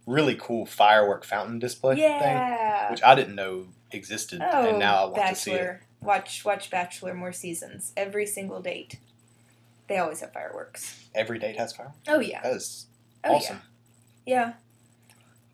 [0.08, 5.04] really cool firework fountain display thing, which I didn't know existed, oh, and now I
[5.06, 5.80] want to see it.
[6.00, 7.92] Watch watch Bachelor more seasons.
[7.96, 8.98] Every single date,
[9.88, 11.04] they always have fireworks.
[11.14, 11.98] Every date has fireworks.
[12.08, 12.42] Oh yeah.
[12.42, 12.86] That is
[13.24, 13.60] Oh awesome.
[14.24, 14.52] yeah.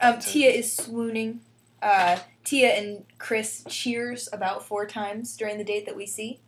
[0.01, 0.09] Yeah.
[0.09, 1.41] Um, Tia is swooning.
[1.81, 6.41] Uh, Tia and Chris cheers about four times during the date that we see.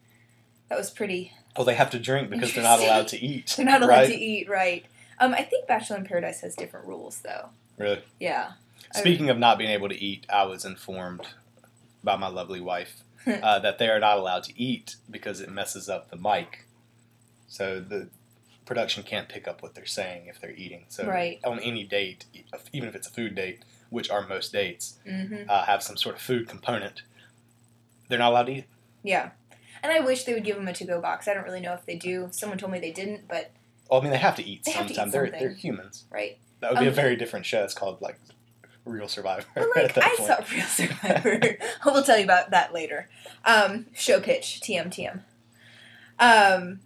[0.69, 1.33] That was pretty.
[1.57, 3.55] Well, they have to drink because they're not allowed to eat.
[3.57, 4.09] They're not allowed right?
[4.09, 4.85] to eat, right?
[5.19, 7.49] Um, I think Bachelor in Paradise has different rules, though.
[7.79, 8.03] Really.
[8.21, 8.53] Yeah.
[8.95, 11.27] Speaking of not being able to eat, I was informed
[12.03, 15.89] by my lovely wife uh, that they are not allowed to eat because it messes
[15.89, 16.67] up the mic.
[17.49, 18.09] So the
[18.65, 20.85] production can't pick up what they're saying if they're eating.
[20.89, 21.41] So Right.
[21.45, 22.25] on any date,
[22.73, 25.49] even if it's a food date, which are most dates, Mm-hmm.
[25.49, 27.03] uh, have some sort of food component,
[28.09, 28.65] they're not allowed to eat.
[29.03, 29.31] Yeah.
[29.83, 31.29] And I wish they would give them a to-go box.
[31.29, 32.29] I don't really know if they do.
[32.33, 33.53] Someone told me they didn't, but
[33.91, 35.31] Well, I mean, they have to eat They have to eat they're something.
[35.41, 36.05] they're humans.
[36.11, 36.39] right.
[36.67, 37.63] That would be a Um, very different show.
[37.65, 38.19] It's called like
[38.85, 39.47] Real Survivor.
[39.55, 40.29] But like I point.
[40.29, 41.59] saw Real Survivor.
[41.85, 43.09] we'll tell you about that later.
[43.45, 45.21] Um, show pitch, TM TM.
[46.19, 46.81] Um,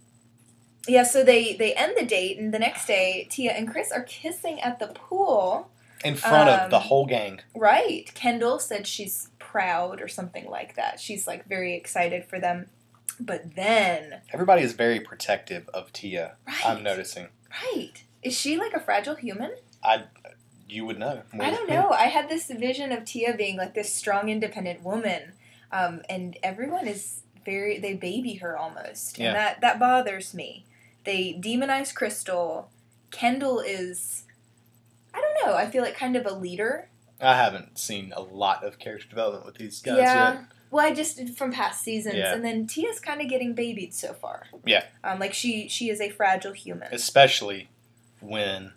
[0.87, 4.03] yeah, so they they end the date, and the next day, Tia and Chris are
[4.03, 5.69] kissing at the pool.
[6.03, 7.39] in front of the um, whole gang.
[7.55, 8.11] Right.
[8.15, 10.99] Kendall said she's proud or something like that.
[10.99, 12.67] She's like very excited for them.
[13.19, 16.37] But then, Everybody is very protective of Tia.
[16.47, 17.27] right, I'm noticing.
[17.71, 18.03] right.
[18.23, 19.51] Is she like a fragile human?
[20.67, 21.21] You would know.
[21.33, 21.89] more I don't know.
[21.89, 25.33] I had this vision of Tia being like this strong, independent woman,
[25.71, 29.27] um, and everyone is very they baby her almost, Yeah.
[29.27, 30.65] and that that bothers me.
[31.03, 32.69] They demonize Crystal.
[33.09, 34.23] Kendall is,
[35.13, 35.57] I don't know.
[35.57, 36.87] I feel like kind of a leader
[37.21, 40.33] I haven't seen a lot of character development with these guys yeah.
[40.33, 40.43] yet.
[40.71, 42.33] Well, I just from past seasons, Yeah.
[42.33, 44.47] and then Tia's kind of getting babied so far.
[44.65, 44.85] Yeah.
[45.03, 46.87] Um, like she she is a fragile human.
[46.93, 47.69] Especially
[48.21, 48.73] when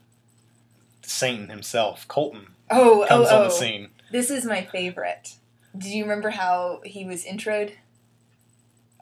[1.05, 3.45] Satan himself, Colton, oh, comes oh, on oh.
[3.45, 3.91] the scene.
[4.11, 5.37] This is my favorite.
[5.77, 7.73] Do you remember how he was introed?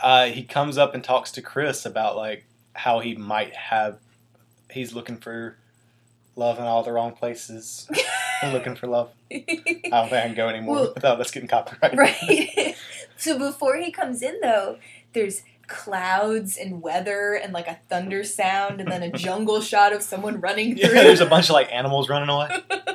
[0.01, 3.99] Uh, he comes up and talks to Chris about like how he might have.
[4.71, 5.57] He's looking for
[6.35, 7.89] love in all the wrong places.
[8.53, 9.11] looking for love.
[9.31, 11.99] I don't think I can go anymore Well- without us getting copyrighted.
[11.99, 12.75] right.
[13.17, 14.79] so before he comes in, though,
[15.13, 20.03] there's clouds and weather and like a thunder sound, and then a jungle shot of
[20.03, 20.91] someone running through.
[20.95, 22.49] Yeah, there's a bunch of like animals running away,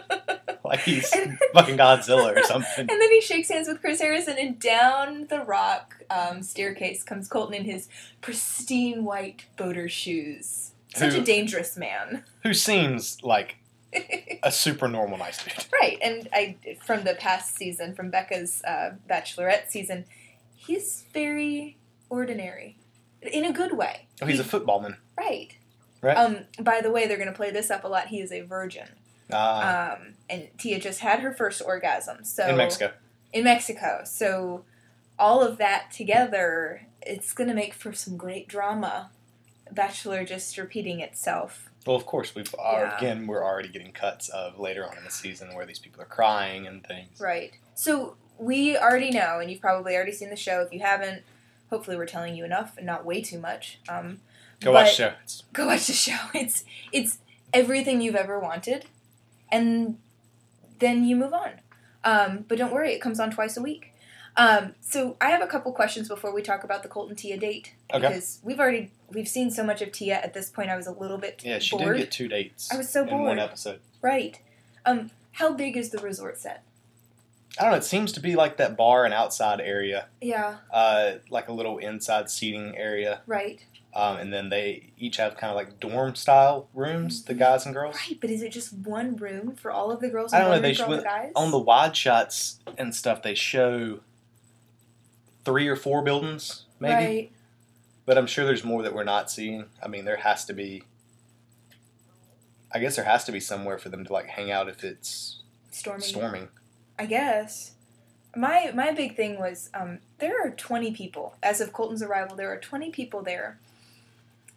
[0.63, 1.09] like he's
[1.53, 2.79] fucking Godzilla or something.
[2.79, 7.27] And then he shakes hands with Chris Harrison, and down the rock um, staircase comes
[7.27, 7.87] Colton in his
[8.21, 10.71] pristine white boater shoes.
[10.95, 12.23] Such Who- a dangerous man.
[12.43, 13.57] Who seems like
[14.43, 15.65] a super normal nice dude.
[15.73, 20.05] right, and I from the past season, from Becca's uh, Bachelorette season,
[20.55, 21.77] he's very
[22.09, 22.77] ordinary,
[23.21, 24.07] in a good way.
[24.21, 24.97] Oh, he's a He- footballman.
[25.17, 25.49] right.
[26.01, 26.15] Right.
[26.15, 26.45] Um.
[26.59, 28.07] By the way, they're going to play this up a lot.
[28.09, 28.87] He is a virgin.
[29.33, 30.13] Uh, Um.
[30.29, 32.23] And Tia just had her first orgasm.
[32.23, 32.93] So in Mexico.
[33.33, 34.01] in Mexico.
[34.05, 34.63] So
[35.17, 39.09] all of that together, it's going to make for some great drama.
[39.71, 41.69] Bachelor just repeating itself.
[41.85, 42.97] Well, of course, we've are, Yeah.
[42.97, 46.05] again we're already getting cuts of later on in the season where these people are
[46.05, 47.19] crying and things.
[47.19, 47.53] Right.
[47.73, 50.61] So we already know, and you've probably already seen the show.
[50.61, 51.23] If you haven't,
[51.69, 53.79] hopefully we're telling you enough and not way too much.
[53.89, 54.19] Um,
[54.61, 55.07] Go watch the show.
[55.07, 56.17] It's- go watch the show.
[56.33, 57.19] It's it's
[57.53, 58.85] everything you've ever wanted,
[59.51, 59.97] and
[60.79, 61.51] then you move on.
[62.03, 63.93] Um, but don't worry, it comes on twice a week.
[64.35, 67.73] Um, so I have a couple questions before we talk about the Colton Tia date
[67.91, 68.07] Okay.
[68.07, 70.69] because we've already we've seen so much of Tia at this point.
[70.69, 71.95] I was a little bit Yeah, she bored.
[71.97, 72.71] did get two dates.
[72.71, 73.23] I was so bored.
[73.27, 73.79] one episode.
[74.01, 74.39] right.
[74.85, 76.63] Um, how big is the resort set?
[77.59, 77.77] I don't know.
[77.77, 80.57] It seems to be like that bar and outside area, Yeah.
[80.71, 83.65] uh, like a little inside seating area, Right.
[83.95, 87.73] um, and then they each have kind of like dorm style rooms, the guys and
[87.73, 87.95] girls.
[87.95, 88.17] Right.
[88.21, 90.73] But is it just one room for all of the girls I don't know, they
[90.73, 91.31] should- the guys?
[91.35, 94.01] On the wide shots and stuff, they show
[95.45, 96.93] three or four buildings, maybe.
[96.93, 97.31] Right.
[98.05, 99.65] But I'm sure there's more that we're not seeing.
[99.83, 100.83] I mean, there has to be.
[102.71, 105.41] I guess there has to be somewhere for them to like hang out if it's
[105.71, 106.01] Stormy.
[106.03, 106.47] storming.
[106.99, 107.71] I guess.
[108.35, 111.35] My my big thing was um, there are 20 people.
[111.41, 113.59] As of Colton's arrival, there are 20 people there.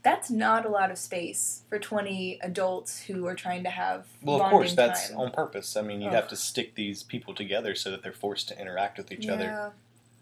[0.03, 4.41] That's not a lot of space for 20 adults who are trying to have Well,
[4.43, 5.19] of course, that's time.
[5.19, 5.77] on purpose.
[5.77, 8.97] I mean, you have to stick these people together so that they're forced to interact
[8.97, 9.73] with each other.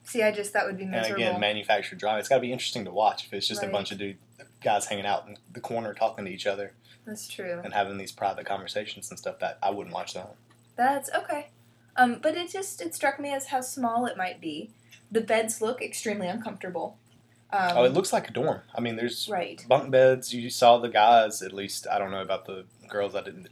[0.05, 2.19] See, I just that would be And again, manufactured drama.
[2.19, 3.69] It's got to be interesting to watch if it's just Right.
[3.69, 4.17] a bunch of dude
[4.63, 6.73] guys hanging out in the corner talking to each other
[7.07, 7.61] That's true.
[7.63, 9.39] and having these private conversations and stuff.
[9.39, 10.35] That I wouldn't watch that.
[10.77, 11.49] That's okay.
[11.99, 14.71] Um, but it just it struck me as how small it might be.
[15.11, 16.97] The beds look extremely uncomfortable.
[17.51, 18.61] Um, oh, it looks like a dorm.
[18.75, 19.65] I mean, there's right.
[19.69, 20.33] bunk beds.
[20.33, 21.43] You saw the guys.
[21.43, 23.15] At least I don't know about the girls.
[23.15, 23.49] I didn't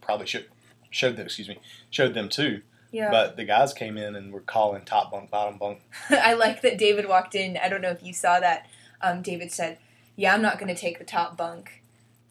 [0.00, 0.46] probably should
[0.88, 1.26] showed them.
[1.26, 1.58] Excuse me,
[1.90, 2.62] showed them too.
[2.90, 3.10] Yeah.
[3.10, 5.80] But the guys came in and were calling top bunk, bottom bunk.
[6.10, 7.56] I like that David walked in.
[7.56, 8.66] I don't know if you saw that.
[9.02, 9.78] Um, David said,
[10.16, 11.82] "Yeah, I'm not going to take the top bunk."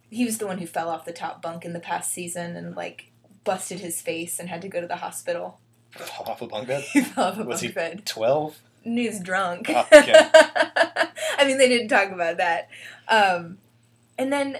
[0.09, 2.75] He was the one who fell off the top bunk in the past season and
[2.75, 3.11] like
[3.43, 5.59] busted his face and had to go to the hospital.
[5.91, 6.83] Fall off a bunk bed.
[6.93, 8.05] he fell off a Was bunk he- bed.
[8.05, 8.59] Twelve.
[8.85, 9.65] And he was drunk.
[9.69, 10.13] Oh, okay.
[11.37, 12.69] I mean, they didn't talk about that.
[13.09, 13.57] Um,
[14.17, 14.59] and then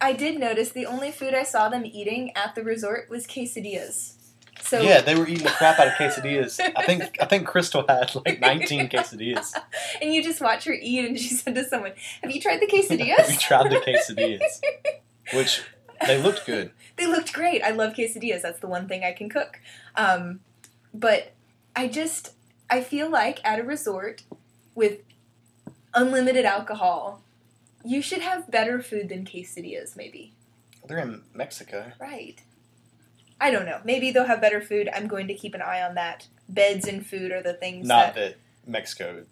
[0.00, 4.14] I did notice the only food I saw them eating at the resort was quesadillas.
[4.62, 6.58] So yeah, they were eating the crap out of quesadillas.
[6.74, 9.52] I think I think Crystal had like 19 quesadillas.
[10.00, 12.66] and you just watch her eat, and she said to someone, "Have you tried the
[12.66, 14.60] quesadillas?" we tried the quesadillas,
[15.34, 15.62] which
[16.06, 16.70] they looked good.
[16.96, 17.62] they looked great.
[17.62, 18.42] I love quesadillas.
[18.42, 19.60] That's the one thing I can cook.
[19.94, 20.40] Um,
[20.92, 21.32] but
[21.74, 22.32] I just
[22.68, 24.24] I feel like at a resort
[24.74, 24.98] with
[25.94, 27.22] unlimited alcohol,
[27.84, 29.96] you should have better food than quesadillas.
[29.96, 30.34] Maybe
[30.86, 31.92] They're in Mexico.
[32.00, 32.40] right.
[33.38, 33.80] I don't know.
[33.84, 34.88] Maybe they'll have better food.
[34.94, 36.26] I'm going to keep an eye on that.
[36.48, 38.30] Beds and food are the things Not that.
[38.30, 39.24] that Mexico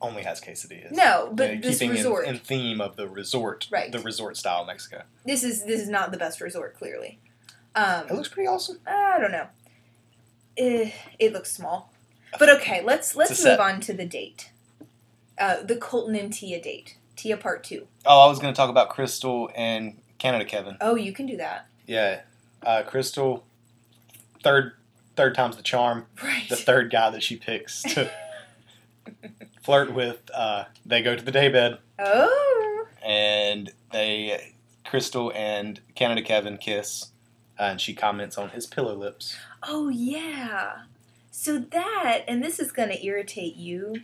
[0.00, 0.92] only has quesadillas.
[0.92, 2.26] No, but Yeah, this keeping resort.
[2.26, 3.90] in, in theme of the resort, Right.
[3.90, 5.02] the resort style Mexico.
[5.24, 6.76] this is this is not the best resort.
[6.76, 7.18] Clearly.
[7.74, 8.78] Um, It looks pretty awesome.
[8.86, 9.48] I don't know.
[10.56, 11.92] Eh, it looks small,
[12.38, 12.82] but okay.
[12.82, 13.60] Let's let's move set.
[13.60, 14.50] on to the date.
[15.38, 16.96] Uh, the Colton and Tia date.
[17.14, 17.86] Tia part two.
[18.06, 20.76] Oh, I was going to talk about Crystal and Canada Kevin.
[20.80, 21.66] Oh, you can do that.
[21.86, 22.22] Yeah,
[22.64, 23.44] uh, Crystal,
[24.42, 24.72] third
[25.16, 26.06] third time's the charm.
[26.22, 26.48] Right.
[26.48, 28.10] The third guy that she picks to
[29.68, 30.30] flirt with.
[30.32, 31.76] Uh, they go to the daybed.
[31.98, 32.86] Oh.
[33.04, 34.54] and they
[34.86, 37.12] Crystal and Canada Kevin kiss.
[37.58, 39.36] and she comments on his pillow lips.
[39.62, 40.84] Oh yeah.
[41.30, 43.96] So that and this is going to irritate you,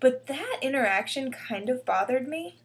[0.00, 2.56] but that interaction kind of bothered me.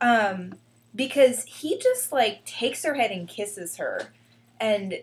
[0.00, 0.54] Um
[0.94, 4.12] because he just like takes her head and kisses her
[4.60, 5.00] and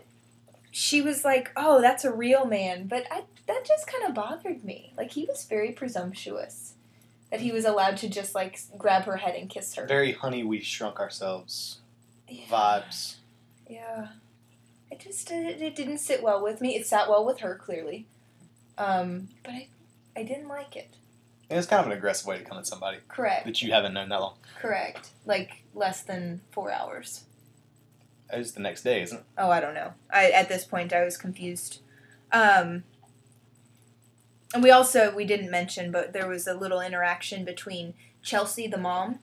[0.72, 4.64] she was like, "Oh, that's a real man." But I that just kind of bothered
[4.64, 4.94] me.
[4.96, 6.76] Like he was very presumptuous
[7.32, 9.86] that he was allowed to just like grab her head and kiss her.
[9.86, 11.80] Very honey, we shrunk ourselves
[12.28, 12.46] Yeah.
[12.50, 13.16] vibes.
[13.70, 14.08] Yeah.
[14.90, 16.76] It just it, it didn't sit well with me.
[16.76, 18.08] It sat well with her clearly.
[18.78, 19.68] Um, but I
[20.16, 20.96] I didn't like it.
[21.50, 23.46] And it's kind of an aggressive way to come at somebody Correct.
[23.46, 24.36] that you haven't known that long.
[24.60, 25.12] Correct.
[25.26, 27.24] Like less than 4 hours.
[28.30, 29.24] It's the next day, isn't it?
[29.38, 29.94] Oh, I don't know.
[30.12, 31.82] I at this point I was confused.
[32.32, 32.84] Um
[34.54, 38.78] and we also we didn't mention but there was a little interaction between Chelsea the
[38.78, 39.20] mom.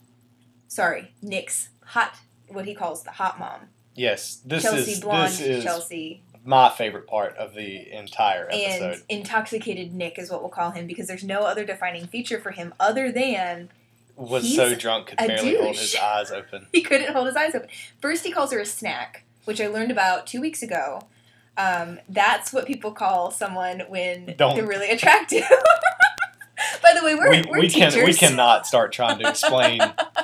[0.68, 2.16] Sorry, Nick's hot
[2.48, 3.68] what he calls the hot mom.
[3.94, 4.40] Yes.
[4.44, 8.92] This Chelsea is blonde this is Chelsea my favorite part of the entire episode.
[8.92, 12.50] and intoxicated Nick is what we'll call him because there's no other defining feature for
[12.50, 13.70] him other than
[14.16, 16.66] was so drunk could barely hold his eyes open.
[16.72, 17.68] he couldn't hold his eyes open.
[18.00, 21.08] First, he calls her a snack, which I learned about two weeks ago.
[21.56, 24.56] Um, that's what people call someone when Don't.
[24.56, 25.44] they're really attractive.
[26.82, 27.94] By the way, we're, we we're we teachers.
[27.94, 29.80] can we cannot start trying to explain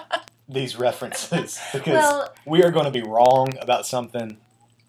[0.49, 4.37] these references because Well, we are going to be wrong about something,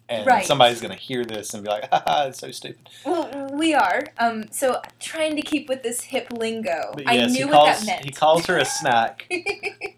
[0.09, 0.45] and Right.
[0.45, 4.03] somebody's going to hear this and be like, "Ha it's so stupid." well, we are.
[4.17, 6.91] Um, so trying to keep with this hip lingo.
[6.93, 8.05] But I knew what calls that meant.
[8.05, 9.27] he calls her a snack.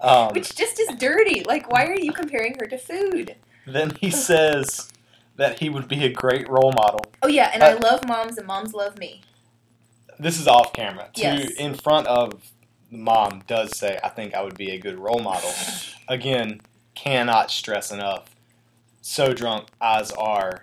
[0.01, 1.43] Um, Which just is dirty.
[1.45, 3.35] Like, why are you comparing her to food?
[3.65, 4.89] then he says
[5.35, 7.03] that he would be a great role model.
[7.21, 9.21] Oh yeah, and I Uh, love moms, and moms love me.
[10.19, 11.09] This is off camera.
[11.15, 11.51] To Yes.
[11.53, 12.51] in front of
[12.91, 15.51] the mom does say, "I think I would be a good role model."
[16.07, 16.61] Again,
[16.95, 18.25] cannot stress enough.
[19.01, 20.61] So drunk, eyes are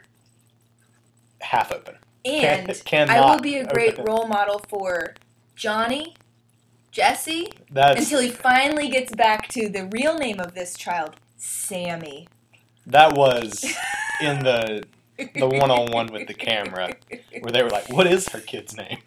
[1.41, 1.97] half open.
[2.25, 4.05] And cannot I will be a great open.
[4.05, 5.15] role model for
[5.57, 6.15] Johnny,
[6.93, 12.29] Jesse, That's until he finally gets back to the real name of this child, Sammy.
[12.91, 13.65] That was
[14.23, 14.85] in the
[15.35, 16.95] the one on one with the camera
[17.41, 18.99] where they were like, "What is her kid's name?"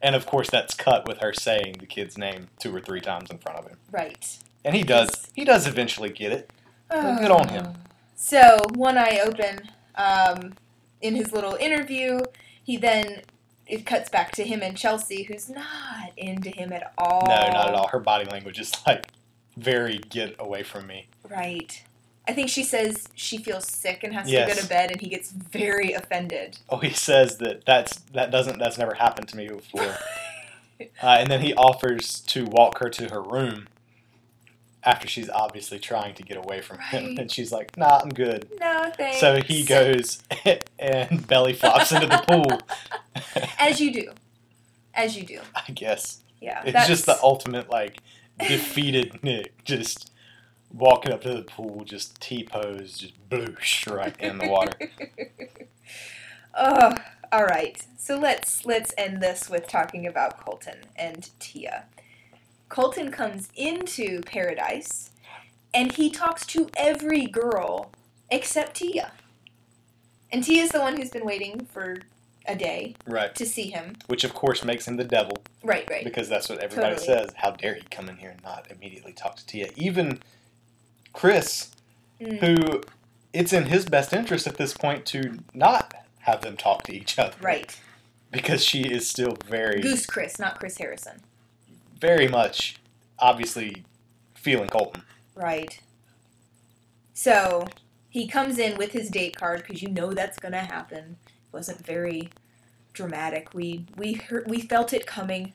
[0.00, 3.30] And of course, that's cut with her saying the kid's name two or three times
[3.30, 4.38] in front of him, Right.
[4.64, 5.28] and he does.
[5.34, 6.50] He does eventually get it.
[6.90, 7.74] Well, good on him.
[8.14, 10.54] So, one eye open, um,
[11.00, 12.20] in his little interview,
[12.62, 13.22] he then
[13.66, 17.22] it cuts back to him and Chelsea, who's not into him at all.
[17.26, 17.88] No, not at all.
[17.88, 19.06] Her body language is like
[19.56, 21.08] very get away from me.
[21.28, 21.82] Right.
[22.28, 25.08] I think she says she feels sick and has to go to bed, and he
[25.08, 26.58] gets very offended.
[26.68, 29.82] Oh, he says that that's that doesn't that's never happened to me before.
[30.80, 33.66] uh, and then he offers to walk her to her room
[34.84, 38.48] after she's obviously trying to get away from him, and she's like, "Nah, I'm good."
[38.60, 39.20] No, thanks.
[39.20, 40.22] So he goes
[40.78, 42.60] and belly flops into the pool.
[43.58, 44.12] As you do.
[44.94, 45.40] As you do.
[45.54, 46.60] I guess Yeah.
[46.62, 47.98] it's that's- just the ultimate like
[48.46, 50.12] defeated Nick just
[50.72, 54.76] walking up to the pool, just T pose, just bloosh right in the water.
[56.54, 56.94] oh,
[57.32, 57.84] all right.
[57.96, 61.84] So let's let's end this with talking about Colton and Tia.
[62.68, 65.10] Colton comes into paradise,
[65.72, 67.90] and he talks to every girl
[68.30, 69.12] except Tia.
[70.30, 71.96] And Tia's the one who's been waiting for
[72.46, 73.34] a day Right.
[73.34, 73.96] to see him.
[74.08, 76.04] Which of course makes him the devil Right, right.
[76.04, 77.06] because that's what everybody Totally.
[77.06, 77.30] says.
[77.36, 79.70] How dare he come in here and not immediately talk to Tia?
[79.76, 80.20] Even
[81.18, 81.72] Chris,
[82.20, 82.82] Mm, who
[83.32, 87.18] it's in his best interest at this point to not have them talk to each
[87.18, 87.34] other.
[87.40, 87.80] right.
[88.30, 91.20] Because she is still very, Goose Chris, not Chris Harrison.
[92.00, 92.76] very much
[93.18, 93.84] obviously
[94.34, 95.02] feeling Colton.
[95.34, 95.80] Right.
[97.14, 97.66] So
[98.08, 101.16] he comes in with his date card because you know that's gonna happen.
[101.26, 102.30] It wasn't very
[102.92, 103.54] dramatic.
[103.54, 105.52] We we heard, we felt it coming.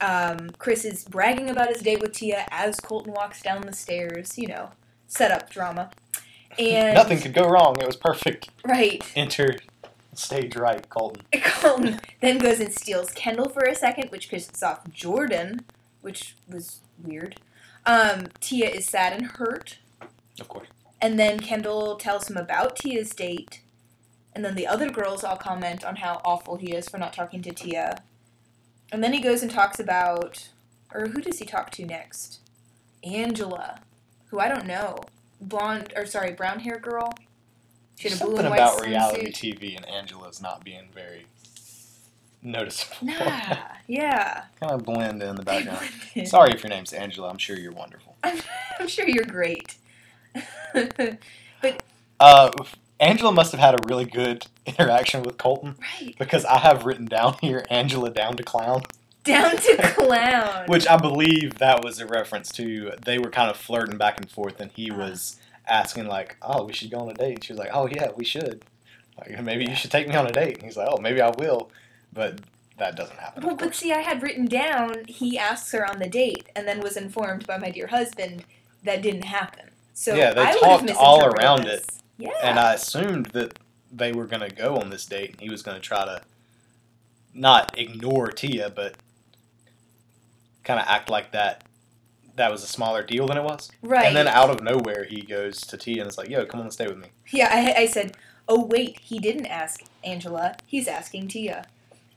[0.00, 4.36] Um, Chris is bragging about his date with Tia as Colton walks down the stairs.
[4.38, 4.70] You know,
[5.12, 5.90] set up drama.
[6.58, 7.80] And Nothing could go wrong.
[7.80, 8.50] It was perfect.
[8.62, 9.02] right.
[9.16, 9.56] Enter
[10.12, 11.22] stage right, Colton.
[11.42, 15.60] Colton then goes and steals Kendall for a second, which pisses off Jordan,
[16.02, 17.40] which was weird.
[17.86, 19.78] Um, Tia is sad and hurt.
[20.38, 20.68] Of course.
[21.00, 23.62] And then Kendall tells him about Tia's date.
[24.34, 27.40] And then the other girls all comment on how awful he is for not talking
[27.40, 28.02] to Tia.
[28.92, 30.50] And then he goes and talks about,
[30.92, 32.40] or who does he talk to next?
[33.02, 33.80] Angela,
[34.32, 34.98] who I don't know.
[35.40, 37.12] Blonde, or sorry, brown hair girl.
[37.98, 39.58] She had a blue Something and white about reality swimsuit.
[39.58, 41.26] TV and Angela's not being very
[42.42, 42.96] noticeable.
[43.06, 43.56] Nah,
[43.86, 44.44] yeah.
[44.60, 45.86] kind of blend in the background.
[46.26, 47.28] Sorry if your name's Angela.
[47.28, 48.16] I'm sure you're wonderful.
[48.24, 49.76] I'm, sure you're great.
[52.20, 52.50] Uh,
[53.00, 56.16] Angela must have had a really good interaction with Colton Right.
[56.16, 58.82] because I have written down here Angela down to clown,
[59.24, 60.64] Down to clown.
[60.66, 64.30] which I believe that was a reference to they were kind of flirting back and
[64.30, 65.00] forth, and he Uh-huh.
[65.02, 65.36] was
[65.68, 68.08] asking like, "Oh, we should go on a date." And she was like, "Oh yeah,
[68.16, 68.64] we should.
[69.18, 71.30] Like maybe you should take me on a date." And he's like, "Oh, maybe I
[71.30, 71.70] will,"
[72.12, 72.40] but
[72.78, 73.46] that doesn't happen.
[73.46, 76.80] Well, but see, I had written down he asks her on the date, and then
[76.80, 78.44] was informed by my dear husband
[78.82, 79.70] that didn't happen.
[79.94, 81.86] So Yeah, they I talked all around this.
[82.18, 82.30] Yeah.
[82.42, 83.58] And I assumed that
[83.92, 86.22] they were going to go on this date, and he was going to try to
[87.34, 88.96] not ignore Tia, but
[90.64, 91.64] kind of act like that
[92.36, 93.70] that was a smaller deal than it was.
[93.82, 94.06] right.
[94.06, 96.66] And then out of nowhere, he goes to Tia and is like, "Yo, come on
[96.66, 98.16] and stay with me." Yeah, I, I said,
[98.48, 100.56] oh wait, he didn't ask Angela.
[100.66, 101.66] He's asking Tia.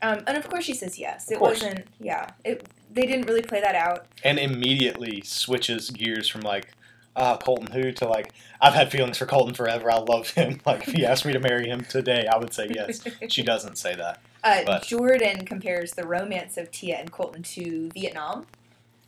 [0.02, 1.32] Um, and of course she says yes.
[1.32, 1.86] It wasn't.
[2.00, 2.32] Yeah.
[2.44, 2.68] It.
[2.92, 4.06] They didn't really play that out.
[4.24, 6.74] And immediately switches gears from like,
[7.16, 8.32] "Ah, Colton who?" to like,
[8.62, 9.92] "I've had feelings for Colton forever.
[9.92, 10.62] I love him.
[10.66, 13.78] Like, if he asked me to marry him today, I would say yes." She doesn't
[13.78, 14.22] say that.
[14.46, 18.46] Uh, Jordan compares the romance of Tia and Colton to Vietnam.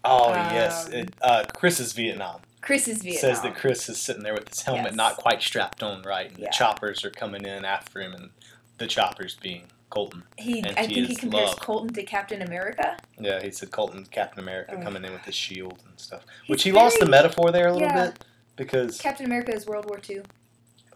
[0.04, 2.42] Oh Um, yes, it, uh, Chris is Vietnam.
[2.62, 3.22] Chris is Vietnam.
[3.22, 4.96] says that Chris is sitting there with his helmet Yes.
[4.96, 6.48] not quite strapped on right, and Yeah.
[6.48, 8.30] the choppers are coming in after him, and
[8.78, 10.24] the choppers being Colton.
[10.38, 11.60] he, and I think he Tia's compares love.
[11.62, 12.98] Colton to Captain America.
[13.20, 14.82] Yeah, he said Colton, Captain America, Oh.
[14.84, 16.24] coming in with his shield and stuff.
[16.44, 18.08] He's Which he lost the metaphor there a little Yeah.
[18.08, 18.26] bit
[18.58, 20.24] because, Captain America is World War II.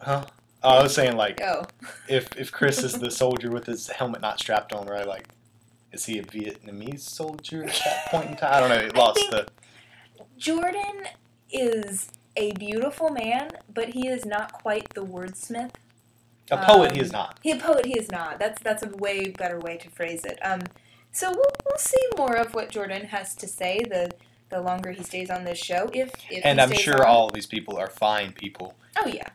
[0.01, 0.25] huh?
[0.64, 1.64] Oh, I was saying like Oh,
[2.07, 5.28] if if Chris is the soldier with his helmet not strapped on right, like
[5.91, 8.53] is he a Vietnamese soldier at that point in time?
[8.53, 8.80] I don't know.
[8.82, 9.47] He lost the.
[10.38, 11.07] Jordan
[11.51, 15.72] is a beautiful man, but he is not quite the wordsmith.
[16.49, 17.39] A poet, he um, is not.
[17.41, 18.39] He a poet, he is not.
[18.39, 20.39] That's that's a way better way to phrase it.
[20.43, 20.62] Um,
[21.12, 24.12] so we'll, we'll see more of what Jordan has to say the
[24.49, 25.89] the longer he stays on this show.
[25.93, 27.05] If if And he I'm sure on.
[27.05, 28.76] all of these people are fine people.
[28.97, 29.30] Oh yeah,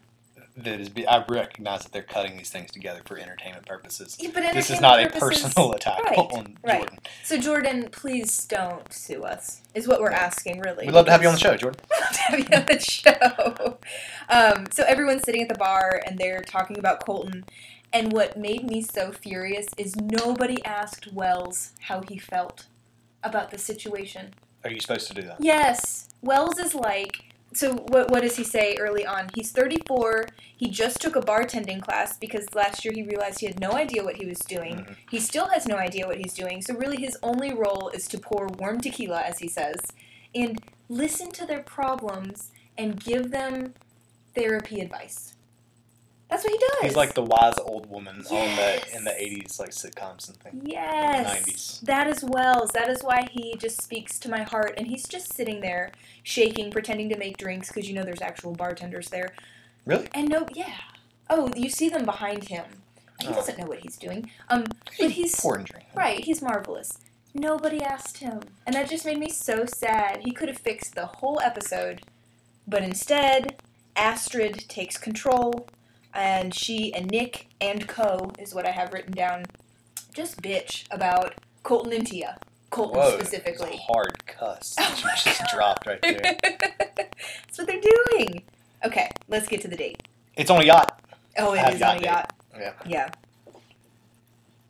[0.58, 4.16] That is, I recognize that they're cutting these things together for entertainment purposes.
[4.18, 6.78] Yeah, but This is entertainment not a personal attack Right, on right.
[6.80, 6.98] Jordan.
[7.24, 9.60] So Jordan, please don't sue us.
[9.74, 10.16] Is what we're No.
[10.16, 10.86] asking, really.
[10.86, 11.80] We'd love to have you on the show, Jordan.
[11.90, 13.78] We'd love to have you on the show.
[14.30, 17.44] Um, so everyone's sitting at the bar and they're talking about Colton.
[17.92, 22.66] And what made me so furious is nobody asked Wells how he felt
[23.22, 24.32] about the situation.
[24.64, 25.36] Are you supposed to do that?
[25.38, 27.25] Yes, Wells is like.
[27.56, 29.30] So what what does he say early on?
[29.34, 30.26] He's 34.
[30.54, 34.04] He just took a bartending class because last year he realized he had no idea
[34.04, 34.76] what he was doing.
[34.76, 34.96] Mhm.
[35.10, 36.60] He still has no idea what he's doing.
[36.60, 39.80] So really his only role is to pour warm tequila as he says
[40.34, 43.72] and listen to their problems and give them
[44.34, 45.35] therapy advice.
[46.28, 46.76] That's what he does.
[46.82, 50.62] He's like the wise old woman on the in the '80s like sitcoms and things.
[50.66, 51.46] Yes.
[51.46, 51.80] 90s.
[51.82, 52.70] That is Wells.
[52.70, 54.74] That is why he just speaks to my heart.
[54.76, 55.92] And he's just sitting there,
[56.24, 59.34] shaking, pretending to make drinks because you know there's actual bartenders there.
[59.84, 60.08] Really?
[60.14, 60.74] And no, yeah.
[61.30, 62.64] Oh, you see them behind him.
[63.20, 63.32] He Oh.
[63.34, 64.28] doesn't know what he's doing.
[64.48, 64.64] Um,
[64.98, 65.86] but he's pouring drink.
[65.94, 66.22] right.
[66.24, 66.98] He's marvelous.
[67.34, 70.22] Nobody asked him, and that just made me so sad.
[70.24, 72.00] He could have fixed the whole episode,
[72.66, 73.56] but instead,
[73.94, 75.68] Astrid takes control,
[76.16, 79.44] and she and Nick and Co is what I have written down.
[80.14, 82.38] Just bitch about Colton and Tia.
[82.70, 83.74] Colton Whoa, specifically.
[83.74, 86.18] a hard cuss oh that you just dropped right there.
[86.96, 88.42] That's what they're doing.
[88.84, 90.02] Okay, let's get to the date.
[90.36, 91.00] It's on a yacht.
[91.38, 92.04] Oh, it is on a date.
[92.06, 92.32] yacht.
[92.58, 92.72] Yeah.
[92.86, 93.08] Yeah.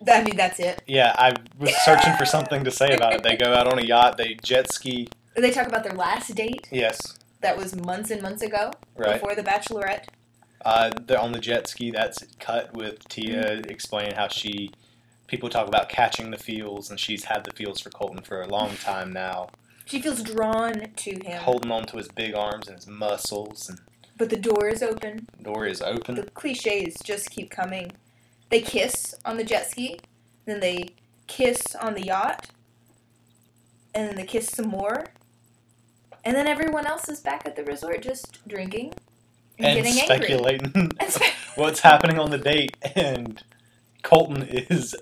[0.09, 0.83] I mean, that's it.
[0.87, 3.23] Yeah, I was searching for something to say about it.
[3.23, 4.17] They go out on a yacht.
[4.19, 5.09] They jet ski.
[5.35, 9.15] They talk about their last date Yes, that was months and months ago right.
[9.15, 10.05] before the Bachelorette.
[10.65, 11.91] Uh, they're on the jet ski.
[11.91, 14.71] That's cut with Tia explaining how she.
[15.27, 18.49] People talk about catching the feels, and she's had the feels for Colton for a
[18.49, 19.49] long time now.
[19.85, 23.81] She feels drawn to him, Holding on to his big arms and his muscles, and
[24.17, 25.29] but the door is open.
[25.37, 26.15] the door is open.
[26.15, 27.93] The cliches just keep coming.
[28.51, 29.99] They kiss on the jet ski,
[30.45, 30.91] then they
[31.27, 32.49] kiss on the yacht,
[33.95, 35.07] and then they kiss some more,
[36.25, 38.93] and then everyone else is back at the resort just drinking
[39.59, 40.91] and, and speculating
[41.57, 43.43] what's happening on the date, and
[44.03, 44.95] Colton is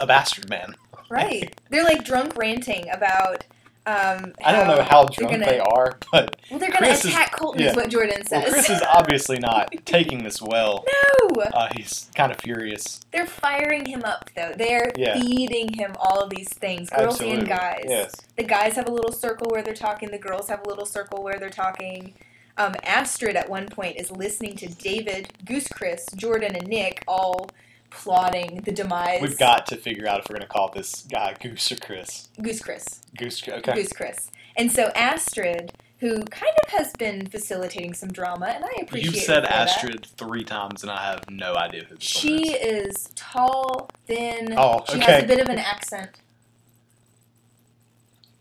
[0.00, 0.74] a bastard man.
[1.10, 1.54] right.
[1.70, 3.44] They're like drunk ranting about.
[3.88, 7.12] Um, I don't know how drunk gonna, they are, but Well, they're gonna Chris is-
[7.12, 7.70] attack Colton, yeah.
[7.70, 8.52] is what Jordan well, says.
[8.52, 10.84] Chris is obviously not taking this well.
[11.28, 12.98] no, Uh, he's kind of furious.
[13.12, 14.52] they're firing him up though.
[14.58, 15.20] They're Yeah.
[15.20, 17.38] feeding him all of these things, girls Absolutely.
[17.38, 17.84] and guys.
[17.86, 18.14] Yes.
[18.36, 20.10] The guys have a little circle where they're talking.
[20.10, 22.14] The girls have a little circle where they're talking.
[22.58, 27.50] Um, Astrid at one point is listening to David, Goose Chris, Jordan, and Nick all
[27.90, 29.20] plotting the demise.
[29.20, 32.28] We've got to figure out if we're going to call this guy Goose or Chris.
[32.40, 33.00] Goose Chris.
[33.16, 33.74] Goose, okay.
[33.74, 34.30] Goose Chris.
[34.56, 39.14] And so Astrid who kind of has been facilitating some drama, and I appreciate.
[39.14, 39.68] You've said her for that.
[39.68, 42.96] Astrid three times, and I have no idea who this She woman is.
[42.96, 44.54] is tall, thin.
[44.56, 44.94] Oh, okay.
[44.94, 46.10] She has a bit of an accent.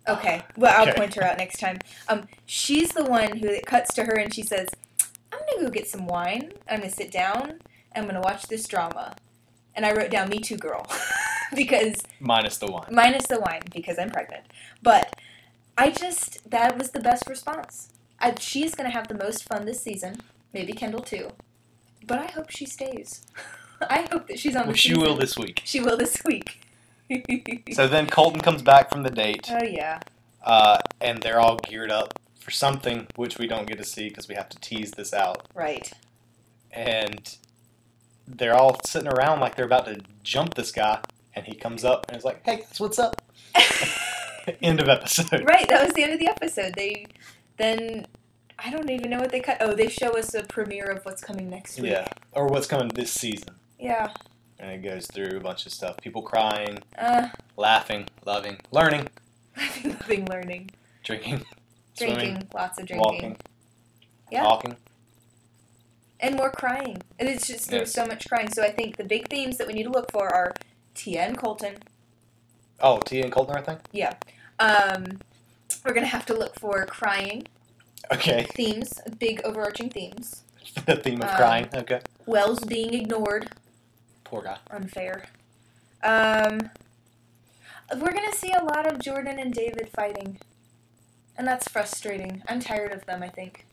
[0.07, 0.97] Okay, well, I'll Okay.
[0.97, 1.79] point her out next time.
[2.07, 4.67] Um, she's the one who it cuts to her and she says,
[5.33, 6.51] "I'm gonna go get some wine.
[6.69, 7.59] I'm gonna sit down.
[7.95, 9.15] I'm gonna watch this drama."
[9.73, 10.85] And I wrote down "Me Too, girl,"
[11.55, 12.87] because Minus the one.
[12.93, 14.43] minus the wine because I'm pregnant.
[14.83, 15.15] But
[15.77, 17.89] I just that was the best response.
[18.19, 20.17] I, she's gonna have the most fun this season.
[20.53, 21.29] Maybe Kendall too.
[22.07, 23.25] But I hope she stays.
[23.89, 25.01] I hope that she's on Well, the she season.
[25.03, 25.61] will this week.
[25.65, 26.61] She will this week.
[27.73, 29.99] So then Colton comes back from the date, oh yeah.
[30.43, 34.27] uh, and they're all geared up for something, which we don't get to see because
[34.27, 35.47] we have to tease this out.
[35.53, 35.91] Right.
[36.71, 37.35] And
[38.27, 40.99] they're all sitting around like they're about to jump this guy,
[41.35, 43.21] and he comes up and is like, "Hey, guys, what's up?"
[44.61, 45.43] End of episode.
[45.47, 45.67] right.
[45.69, 46.73] That was the end of the episode.
[46.75, 47.07] They
[47.57, 48.05] then
[48.59, 49.57] I don't even know what they cut.
[49.59, 51.91] Oh, they show us a premiere of what's coming next week.
[51.91, 54.11] Yeah, or what's coming this season, Yeah.
[54.59, 59.07] And it goes through a bunch of stuff: people crying, Uh, laughing, loving, learning,
[59.83, 60.71] loving learning,
[61.03, 61.43] drinking,
[61.97, 63.37] drinking, swimming, lots of drinking, walking,
[64.31, 64.41] Yeah.
[64.43, 64.77] talking.
[66.21, 67.01] and more crying.
[67.19, 67.93] And it's just there's Yes.
[67.93, 68.49] so much crying.
[68.51, 70.53] So I think the big themes that we need to look for are
[70.95, 71.75] Tia and Colton.
[72.79, 73.79] Oh, Tia and Colton, I think.
[73.91, 74.15] Yeah,
[74.59, 75.19] um,
[75.83, 77.47] we're gonna have to look for crying
[78.11, 80.43] Okay, themes, big overarching themes.
[80.85, 81.69] the theme of Um, crying.
[81.73, 83.49] Okay, Wells being ignored,
[84.25, 84.57] poor guy.
[84.71, 85.25] unfair.
[86.03, 86.69] Um,
[87.97, 90.39] we're gonna see a lot of Jordan and David fighting,
[91.37, 92.43] and that's frustrating.
[92.49, 93.23] I'm tired of them.
[93.23, 93.65] I think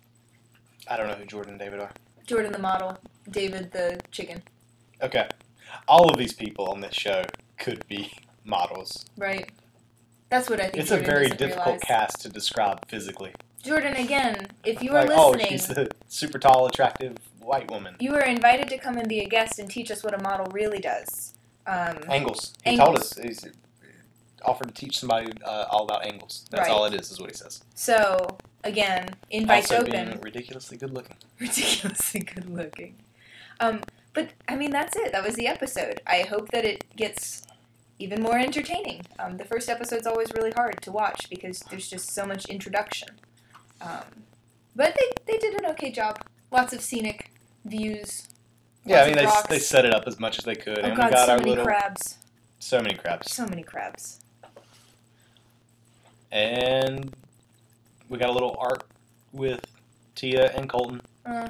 [0.87, 1.91] I don't know who Jordan and David are.
[2.27, 2.99] Jordan the model,
[3.31, 4.43] David the chicken.
[5.03, 5.29] Okay,
[5.89, 7.25] all of these people on this show
[7.59, 8.13] could be
[8.45, 9.05] models.
[9.17, 9.51] Right.
[10.31, 10.77] That's what I think.
[10.77, 11.81] It's Jordan a very difficult realize.
[11.83, 13.33] cast to describe physically.
[13.63, 17.97] Jordan, again, if you are like, oh, listening, she's the super tall, attractive white woman.
[18.01, 20.47] you were invited to come and be a guest and teach us what a model
[20.53, 21.35] really does.
[21.67, 22.55] Um, Angles.
[22.65, 22.87] He Angles.
[22.87, 23.45] told us he's
[24.45, 26.45] offered to teach somebody uh, all about angles.
[26.51, 26.71] That's Right.
[26.71, 27.63] all it is, is what he says.
[27.75, 28.27] so
[28.65, 30.09] again, invites also open.
[30.09, 31.17] being ridiculously good looking.
[31.41, 32.97] ridiculously good looking.
[33.61, 33.81] Um,
[34.15, 35.13] but I mean, that's it.
[35.13, 36.01] That was the episode.
[36.07, 37.43] I hope that it gets
[37.99, 39.03] even more entertaining.
[39.21, 43.11] Um, the first episode's always really hard to watch because there's just so much introduction.
[43.81, 44.25] Um,
[44.75, 46.19] but they, they did an okay job.
[46.53, 47.31] Lots of scenic
[47.65, 48.29] views.
[48.85, 49.49] Yeah, I mean they, rocks.
[49.49, 51.33] they set it up as much as they could, Oh and god, we got so
[51.33, 52.19] our many little crabs.
[52.59, 54.21] so many crabs, So many crabs.
[56.31, 57.15] and
[58.09, 58.87] we got a little arc
[59.33, 59.61] with
[60.15, 61.01] Tia and Colton.
[61.25, 61.49] Uh,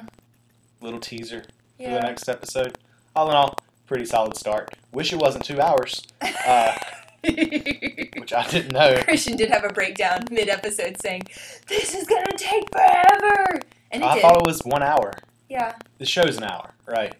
[0.81, 1.43] Little teaser
[1.77, 2.77] for the next episode.
[3.15, 3.55] All in all,
[3.87, 4.69] pretty solid start.
[4.91, 6.77] Wish it wasn't two hours, uh,
[7.23, 8.97] which I didn't know.
[9.03, 11.23] Christian did have a breakdown mid episode saying,
[11.67, 13.61] This is gonna take forever!
[13.93, 14.21] And I did.
[14.21, 15.13] thought it was one hour.
[15.49, 17.13] Yeah, The show's an hour, right?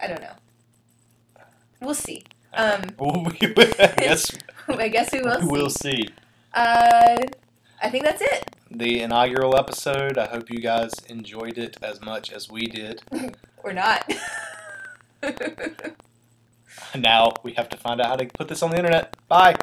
[0.00, 0.32] I don't know.
[1.80, 2.24] We'll see.
[2.52, 2.82] Um,
[3.40, 4.30] yes,
[4.68, 5.46] I guess we will see.
[5.46, 6.08] we'll see.
[6.52, 7.16] Uh,
[7.82, 8.50] I think that's it.
[8.70, 10.18] The inaugural episode.
[10.18, 13.02] I hope you guys enjoyed it as much as we did.
[13.62, 14.10] Or not.
[16.96, 19.16] Now we have to find out how to put this on the internet.
[19.28, 19.56] Bye.